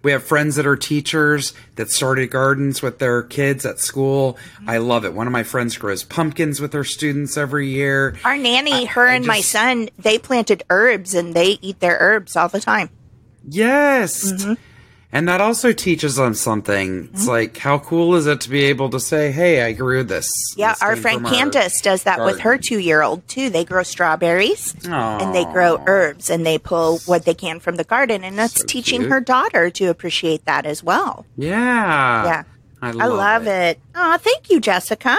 [0.01, 4.37] We have friends that are teachers that started gardens with their kids at school.
[4.67, 5.13] I love it.
[5.13, 8.17] One of my friends grows pumpkins with her students every year.
[8.25, 11.79] Our nanny, I, her I and just, my son, they planted herbs and they eat
[11.79, 12.89] their herbs all the time.
[13.47, 14.29] Yes.
[14.29, 14.53] Mm-hmm.
[15.13, 17.09] And that also teaches them something.
[17.13, 17.29] It's mm-hmm.
[17.29, 20.27] like, how cool is it to be able to say, hey, I grew this?
[20.57, 22.33] Yeah, this our friend Candace does that garden.
[22.33, 23.51] with her two year old, too.
[23.51, 25.21] They grow strawberries Aww.
[25.21, 28.23] and they grow herbs and they pull what they can from the garden.
[28.23, 29.11] And that's so teaching cute.
[29.11, 31.27] her daughter to appreciate that as well.
[31.37, 32.25] Yeah.
[32.25, 32.43] Yeah.
[32.81, 33.77] I love, I love it.
[33.77, 33.79] it.
[33.93, 35.15] Oh, thank you, Jessica.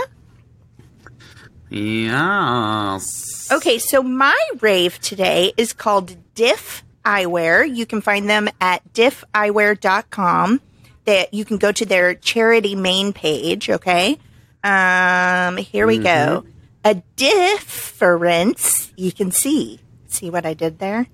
[1.71, 3.49] Yes.
[3.53, 7.75] Okay, so my rave today is called Diff Eyewear.
[7.75, 10.61] You can find them at diffeyewear.com.
[11.05, 13.69] That you can go to their charity main page.
[13.69, 14.19] Okay.
[14.63, 16.05] Um, here we mm-hmm.
[16.05, 16.47] go.
[16.85, 19.81] A difference you can see.
[20.09, 21.07] See what I did there?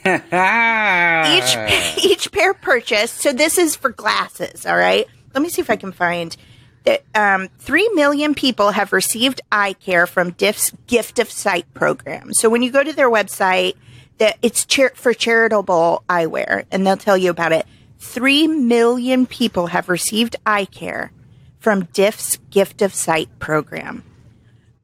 [0.04, 3.18] each each pair purchased.
[3.18, 4.66] So this is for glasses.
[4.66, 5.06] All right.
[5.34, 6.36] Let me see if I can find
[6.84, 7.04] that.
[7.14, 12.34] Um, Three million people have received eye care from Diff's Gift of Sight program.
[12.34, 13.76] So when you go to their website,
[14.22, 17.66] that it's char- for charitable eyewear, and they'll tell you about it.
[17.98, 21.12] Three million people have received eye care
[21.58, 24.04] from Diff's Gift of Sight program.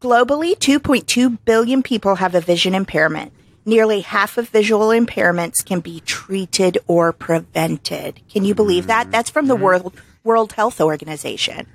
[0.01, 3.31] Globally, 2.2 billion people have a vision impairment.
[3.63, 8.19] Nearly half of visual impairments can be treated or prevented.
[8.29, 9.11] Can you believe that?
[9.11, 9.63] That's from the mm-hmm.
[9.63, 11.67] World World Health Organization.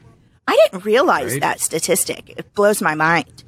[0.48, 1.40] I didn't realize right.
[1.42, 2.34] that statistic.
[2.36, 3.41] It blows my mind.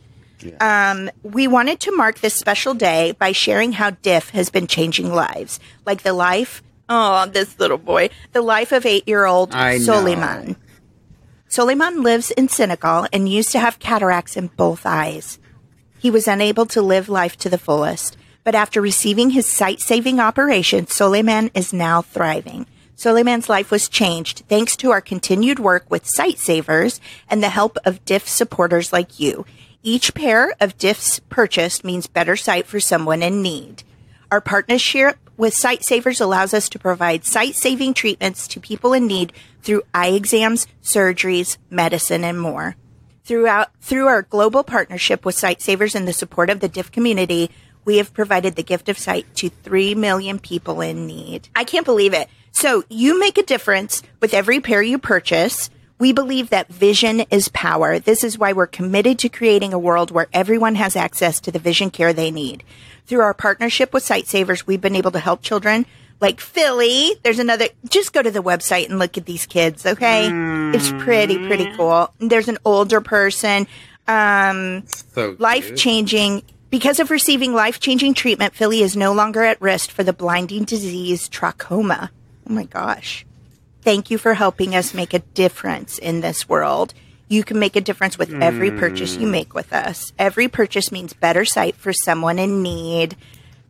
[0.45, 0.93] Yeah.
[0.93, 5.13] Um, we wanted to mark this special day by sharing how Diff has been changing
[5.13, 10.57] lives, like the life, oh, this little boy, the life of eight year old Soliman.
[11.49, 15.39] Soliman lives in Senegal and used to have cataracts in both eyes.
[15.99, 20.21] He was unable to live life to the fullest, but after receiving his sight saving
[20.21, 22.67] operation, Soliman is now thriving.
[22.97, 28.05] Soliman's life was changed thanks to our continued work with Sightsavers and the help of
[28.05, 29.45] Diff supporters like you.
[29.87, 33.83] Each pair of diffs purchased means better sight for someone in need.
[34.31, 39.35] Our partnership with Sightsavers allows us to provide sight saving treatments to people in need
[39.61, 42.77] through eye exams, surgeries, medicine, and more.
[43.25, 47.51] Throughout, through our global partnership with Sightsavers and the support of the Diff community,
[47.85, 51.51] we have provided the gift of sight to 3 million people in need.
[51.55, 52.31] I can't believe it.
[52.53, 55.69] So you make a difference with every pair you purchase.
[55.99, 57.99] We believe that vision is power.
[57.99, 61.59] This is why we're committed to creating a world where everyone has access to the
[61.59, 62.65] vision care they need.
[63.07, 65.87] Through our partnership with Sightsavers, we've been able to help children
[66.21, 67.13] like Philly.
[67.23, 70.29] There's another, just go to the website and look at these kids, okay?
[70.31, 70.75] Mm.
[70.75, 72.13] It's pretty, pretty cool.
[72.19, 73.67] There's an older person,
[74.09, 79.63] um, so life changing Because of receiving life changing treatment, Philly is no longer at
[79.63, 82.11] risk for the blinding disease trachoma.
[82.51, 83.25] Oh my gosh.
[83.85, 86.95] Thank you for helping us make a difference in this world.
[87.29, 89.33] You can make a difference with every purchase you mm.
[89.33, 90.13] make with us.
[90.19, 93.17] Every purchase means better sight for someone in need.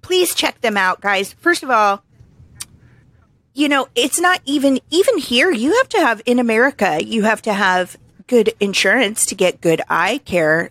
[0.02, 1.32] Please check them out, guys.
[1.34, 2.04] First of all,
[3.54, 5.50] you know, it's not even even here.
[5.50, 7.96] You have to have in America, you have to have
[8.26, 10.70] good insurance to get good eye care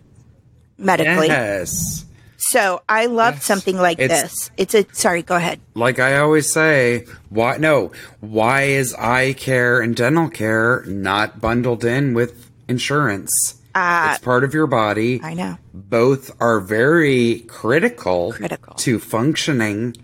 [0.78, 1.28] medically.
[1.28, 2.04] Yes.
[2.50, 3.44] So I love Yes.
[3.44, 4.50] something like It's- this.
[4.56, 5.60] It's a sorry, go ahead.
[5.74, 7.90] Like I always say, why no,
[8.20, 13.32] why is eye care and dental care not bundled in with insurance?
[13.74, 15.20] Uh, it's part of your body.
[15.24, 15.58] I know.
[15.72, 18.74] Both are very critical, Critical.
[18.74, 19.96] to functioning.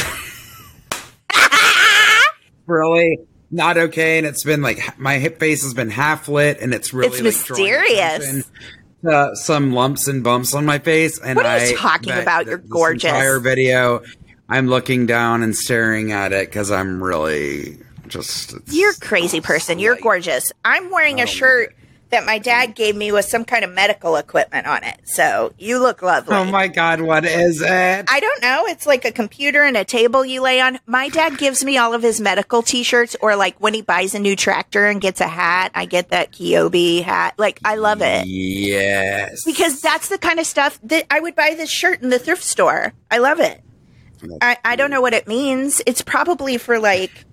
[2.67, 3.19] really
[3.51, 6.93] not okay, and it's been like my hip face has been half lit, and it's
[6.93, 8.45] really It's like, mysterious.
[9.05, 11.19] to some lumps and bumps on my face.
[11.19, 12.47] And What are you I talking about?
[12.47, 13.11] You're gorgeous.
[13.11, 14.03] Entire video,
[14.49, 17.79] I'm looking down and staring at it because I'm really
[18.13, 18.53] just.
[18.53, 19.79] it's- You're a crazy person.
[19.79, 20.03] You're light.
[20.03, 20.53] gorgeous.
[20.65, 21.75] I'm wearing a shirt
[22.11, 25.01] that my dad gave me with some kind of medical equipment on it.
[25.05, 26.37] So you look lovely.
[26.37, 28.05] Oh my god, what is it?
[28.07, 28.65] I don't know.
[28.67, 30.79] It's like a computer and a table you lay on.
[30.85, 34.19] My dad gives me all of his medical t-shirts or like when he buys a
[34.19, 37.33] new tractor and gets a hat, I get that Kiyobi hat.
[37.39, 38.27] Like I love it.
[38.27, 39.43] yes.
[39.47, 42.43] Because that's the kind of stuff that I would buy this shirt in the thrift
[42.45, 42.93] store.
[43.11, 43.63] I love it.
[44.43, 45.81] I, I don't know what it means.
[45.87, 47.25] It's probably for like,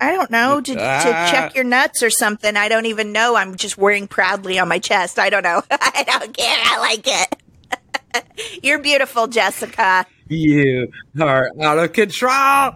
[0.00, 1.28] I don't know, to, to Ah.
[1.30, 2.56] check your nuts or something.
[2.56, 3.36] I don't even know.
[3.36, 5.18] I'm just wearing proudly on my chest.
[5.18, 5.62] I don't know.
[5.70, 6.58] I don't care.
[6.60, 8.60] I like it.
[8.62, 10.04] You're beautiful, Jessica.
[10.28, 10.90] You
[11.20, 12.72] are out of control.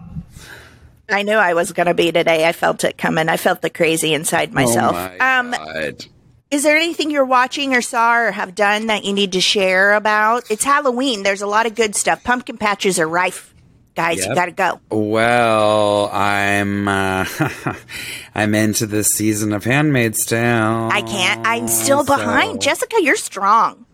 [1.11, 2.47] I knew I was going to be today.
[2.47, 3.29] I felt it coming.
[3.29, 4.95] I felt the crazy inside myself.
[4.95, 6.05] Oh my um, god.
[6.51, 9.93] is there anything you're watching or saw or have done that you need to share
[9.93, 10.49] about?
[10.51, 11.23] It's Halloween.
[11.23, 12.23] There's a lot of good stuff.
[12.23, 13.53] Pumpkin patches are rife.
[13.95, 14.79] Guys, you got to go.
[14.89, 17.25] Well, I'm uh,
[18.35, 20.89] I'm into this season of Handmaid's Tale.
[20.91, 21.45] I can't.
[21.45, 22.61] I'm still so behind.
[22.61, 23.85] Jessica, you're strong.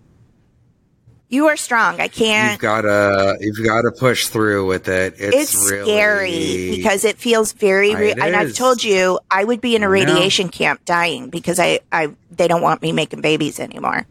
[1.27, 1.99] You are strong.
[1.99, 2.51] I can't.
[2.51, 5.15] you've gotta you've gotta push through with it.
[5.17, 8.09] It's, It's really, scary because it feels very real.
[8.11, 11.79] It And I've told you I would be in a radiation camp dying because I,
[11.91, 14.05] I they don't want me making babies anymore,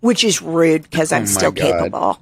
[0.00, 1.62] which is rude because I'm Oh still God.
[1.62, 2.18] capable.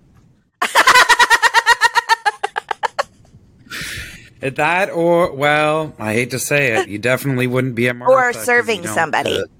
[4.40, 8.32] That or well, I hate to say it, you definitely wouldn't be a Martha or
[8.32, 9.36] serving somebody.
[9.38, 9.50] cook.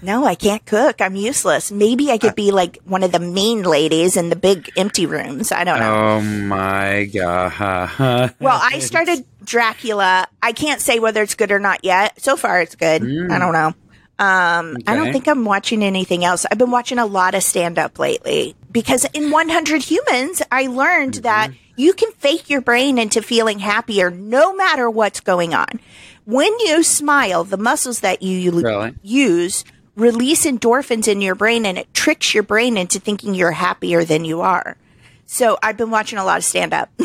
[0.00, 1.00] No, I can't cook.
[1.00, 1.72] I'm useless.
[1.72, 5.06] Maybe I could uh be like one of the mean ladies in the big empty
[5.06, 5.50] rooms.
[5.50, 5.94] I don't know.
[5.94, 8.34] Oh my god.
[8.40, 10.28] Well, I started Dracula.
[10.42, 12.20] I can't say whether it's good or not yet.
[12.20, 13.02] So far, it's good.
[13.02, 13.28] I hmm.
[13.28, 13.74] don't know.
[14.20, 16.44] Um, I don't think I'm watching anything else.
[16.50, 21.14] I've been watching a lot of stand up lately because in 100 Humans, I learned
[21.14, 21.67] that mm-hmm.
[21.78, 25.80] You can fake your brain into feeling happier no matter what's going on.
[26.24, 28.94] When you smile, the muscles that you Really?
[29.02, 29.64] use
[29.96, 34.24] release endorphins in your brain and it tricks your brain into thinking you're happier than
[34.24, 34.76] you are.
[35.26, 36.90] So I've been watching a lot of stand up.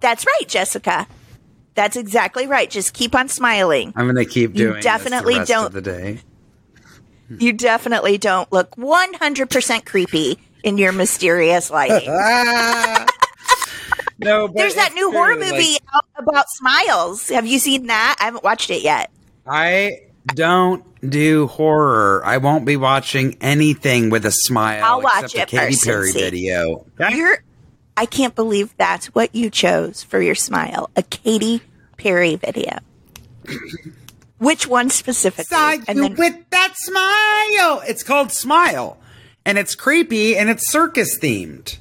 [0.00, 1.06] That's right, Jessica.
[1.74, 2.68] That's exactly right.
[2.70, 3.92] Just keep on smiling.
[3.96, 4.74] I'm gonna keep You doing.
[4.76, 6.20] this definitely don't- the day.
[7.30, 12.08] You definitely don't look 100% creepy in your mysterious lighting.
[14.20, 17.28] No, but There's that it's new horror true, like, movie out about smiles.
[17.28, 18.16] Have you seen that?
[18.18, 19.12] I haven't watched it yet.
[19.46, 22.22] I don't do horror.
[22.24, 24.82] I won't be watching anything with a smile.
[24.84, 26.18] I'll watch it a Katy Perry see.
[26.18, 26.84] video.
[27.10, 27.44] You're
[27.96, 30.90] I can't believe that's what you chose for your smile.
[30.96, 31.62] A Katy
[31.96, 32.78] Perry video.
[34.38, 35.44] Which one specifically?
[35.44, 37.82] Saw And you then with that smile.
[37.88, 38.98] It's called Smile,
[39.44, 41.78] and it's creepy and it's circus themed.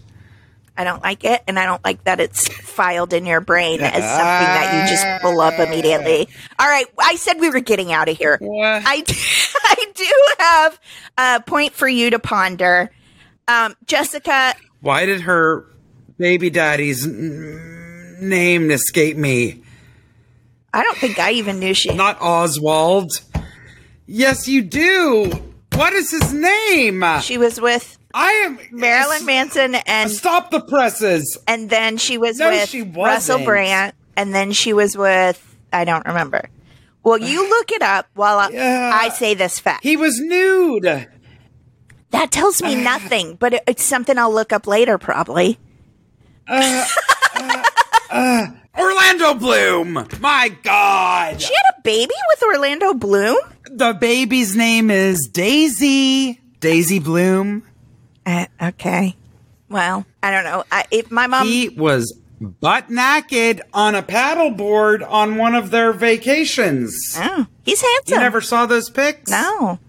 [0.79, 3.93] I don't like it, and I don't like that it's filed in your brain as
[3.93, 6.29] something that you just pull up immediately.
[6.59, 8.37] All right, I said we were getting out of here.
[8.39, 8.83] What?
[8.85, 9.13] I do,
[9.63, 10.79] I do have
[11.17, 12.91] a point for you to ponder.
[13.47, 15.65] Um, Jessica, Why did her
[16.19, 19.63] baby daddy's n- name escape me?
[20.73, 21.91] I don't think I even knew she.
[21.91, 23.09] Not Oswald.
[24.05, 25.31] Yes, you do.
[25.77, 27.03] What is his name?
[27.21, 31.37] She was with I am Marilyn Manson, and Stop the presses.
[31.47, 33.43] and then she was No, with she Russell.
[33.45, 36.49] Brand, and then she was with I don't remember.
[37.03, 38.91] Well, you look it up while I, Yeah.
[38.93, 39.83] I say this fact.
[39.83, 41.07] He was nude.
[42.09, 45.59] That tells me nothing, but it, it's something I'll look up later, probably.
[46.47, 46.87] Uh,
[47.35, 47.63] uh,
[48.09, 48.47] uh,
[48.79, 50.07] Orlando Bloom.
[50.19, 51.39] My God.
[51.41, 53.37] She had a baby with Orlando Bloom.
[53.69, 56.39] The baby's name is Daisy.
[56.59, 57.63] Daisy Bloom.
[58.25, 59.15] Uh, okay.
[59.69, 60.63] Well, I don't know.
[60.71, 65.91] I, if my mom, He was butt naked on a paddleboard on one of their
[65.91, 66.95] vacations.
[67.17, 68.13] oh, he's handsome.
[68.13, 69.29] You never saw those pics?
[69.31, 69.79] no.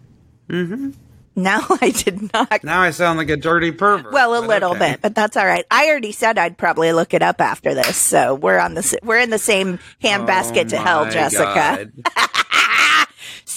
[0.48, 0.90] Mm-hmm.
[1.36, 2.64] No, I did not.
[2.64, 4.12] Now I sound like a dirty pervert.
[4.12, 4.92] Well, a little okay.
[4.92, 5.64] bit, but that's all right.
[5.70, 9.18] I already said I'd probably look it up after this, so we're on the we're
[9.20, 11.90] in the same handbasket to hell, Oh My Jessica.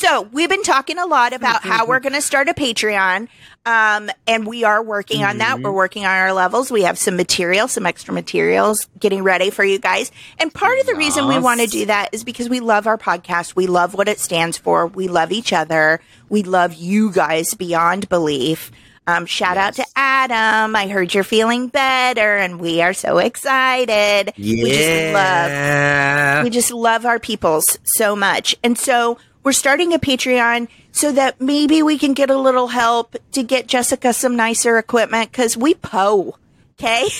[0.01, 3.27] So we've been talking a lot about how we're going to start a Patreon,
[3.67, 5.59] um, and we are working on that.
[5.59, 6.71] We're working on our levels.
[6.71, 10.11] We have some material, some extra materials, getting ready for you guys.
[10.39, 12.97] And part of the reason we want to do that is because we love our
[12.97, 13.55] podcast.
[13.55, 14.87] We love what it stands for.
[14.87, 16.01] We love each other.
[16.29, 18.71] We love you guys beyond belief.
[19.05, 20.75] Um, shout out to Adam.
[20.75, 24.33] I heard you're feeling better, and we are so excited.
[24.35, 24.63] Yeah.
[24.63, 28.55] We just love we just love our peoples so much.
[28.63, 33.15] And so we're starting a Patreon so that maybe we can get a little help
[33.31, 36.37] to get Jessica some nicer equipment because we po.
[36.79, 37.07] Okay.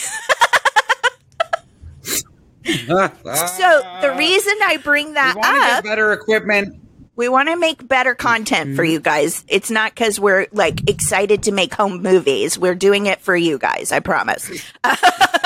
[2.66, 6.76] so the reason I bring that want to get up, better equipment.
[7.16, 9.44] we want to make better content for you guys.
[9.48, 12.58] It's not because we're like excited to make home movies.
[12.58, 13.92] We're doing it for you guys.
[13.92, 14.50] I promise.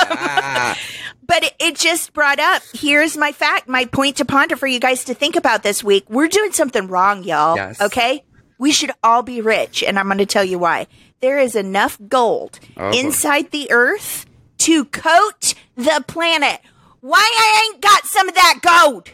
[0.08, 0.78] Ah.
[1.26, 4.78] But it, it just brought up here's my fact, my point to ponder for you
[4.80, 6.04] guys to think about this week.
[6.08, 7.56] We're doing something wrong, y'all.
[7.56, 7.80] Yes.
[7.80, 8.24] Okay?
[8.58, 10.86] We should all be rich, and I'm going to tell you why.
[11.20, 14.26] There is enough gold Oh, inside the earth
[14.58, 16.60] to coat the planet.
[17.00, 19.10] Why I ain't got some of that gold?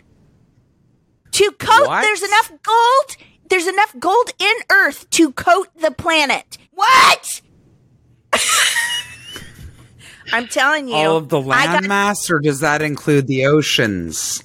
[1.32, 2.02] To coat, What?
[2.02, 3.16] there's enough gold.
[3.48, 6.56] There's enough gold in Earth to coat the planet.
[6.72, 7.40] What?
[10.32, 10.94] I'm telling you.
[10.94, 14.42] All of the landmass, or does that include the oceans?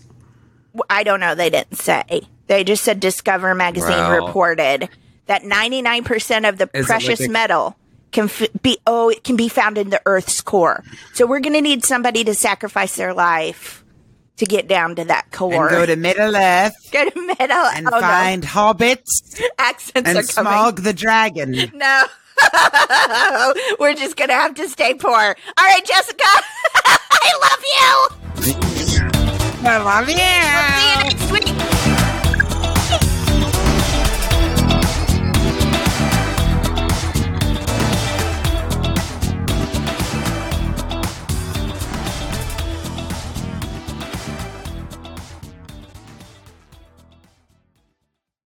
[0.89, 1.33] I don't know.
[1.35, 2.21] They didn't say.
[2.47, 4.25] They just said Discover magazine Well.
[4.27, 4.89] reported
[5.25, 7.75] that 99% of the precious like a- metal
[8.11, 10.83] can f- be oh it can be found in the Earth's core.
[11.13, 13.84] So we're going to need somebody to sacrifice their life
[14.38, 15.68] to get down to that core.
[15.68, 17.57] And go to Middle Earth Go to middle.
[17.57, 20.53] and oh, find hobbits accents and are coming.
[20.53, 21.53] Smaug the dragon.
[21.73, 22.05] No.
[23.80, 25.11] We're just going to have to stay poor.
[25.11, 26.23] All right, Jessica.
[26.85, 28.18] I love you.
[29.68, 30.15] I love you.
[30.18, 31.31] See you next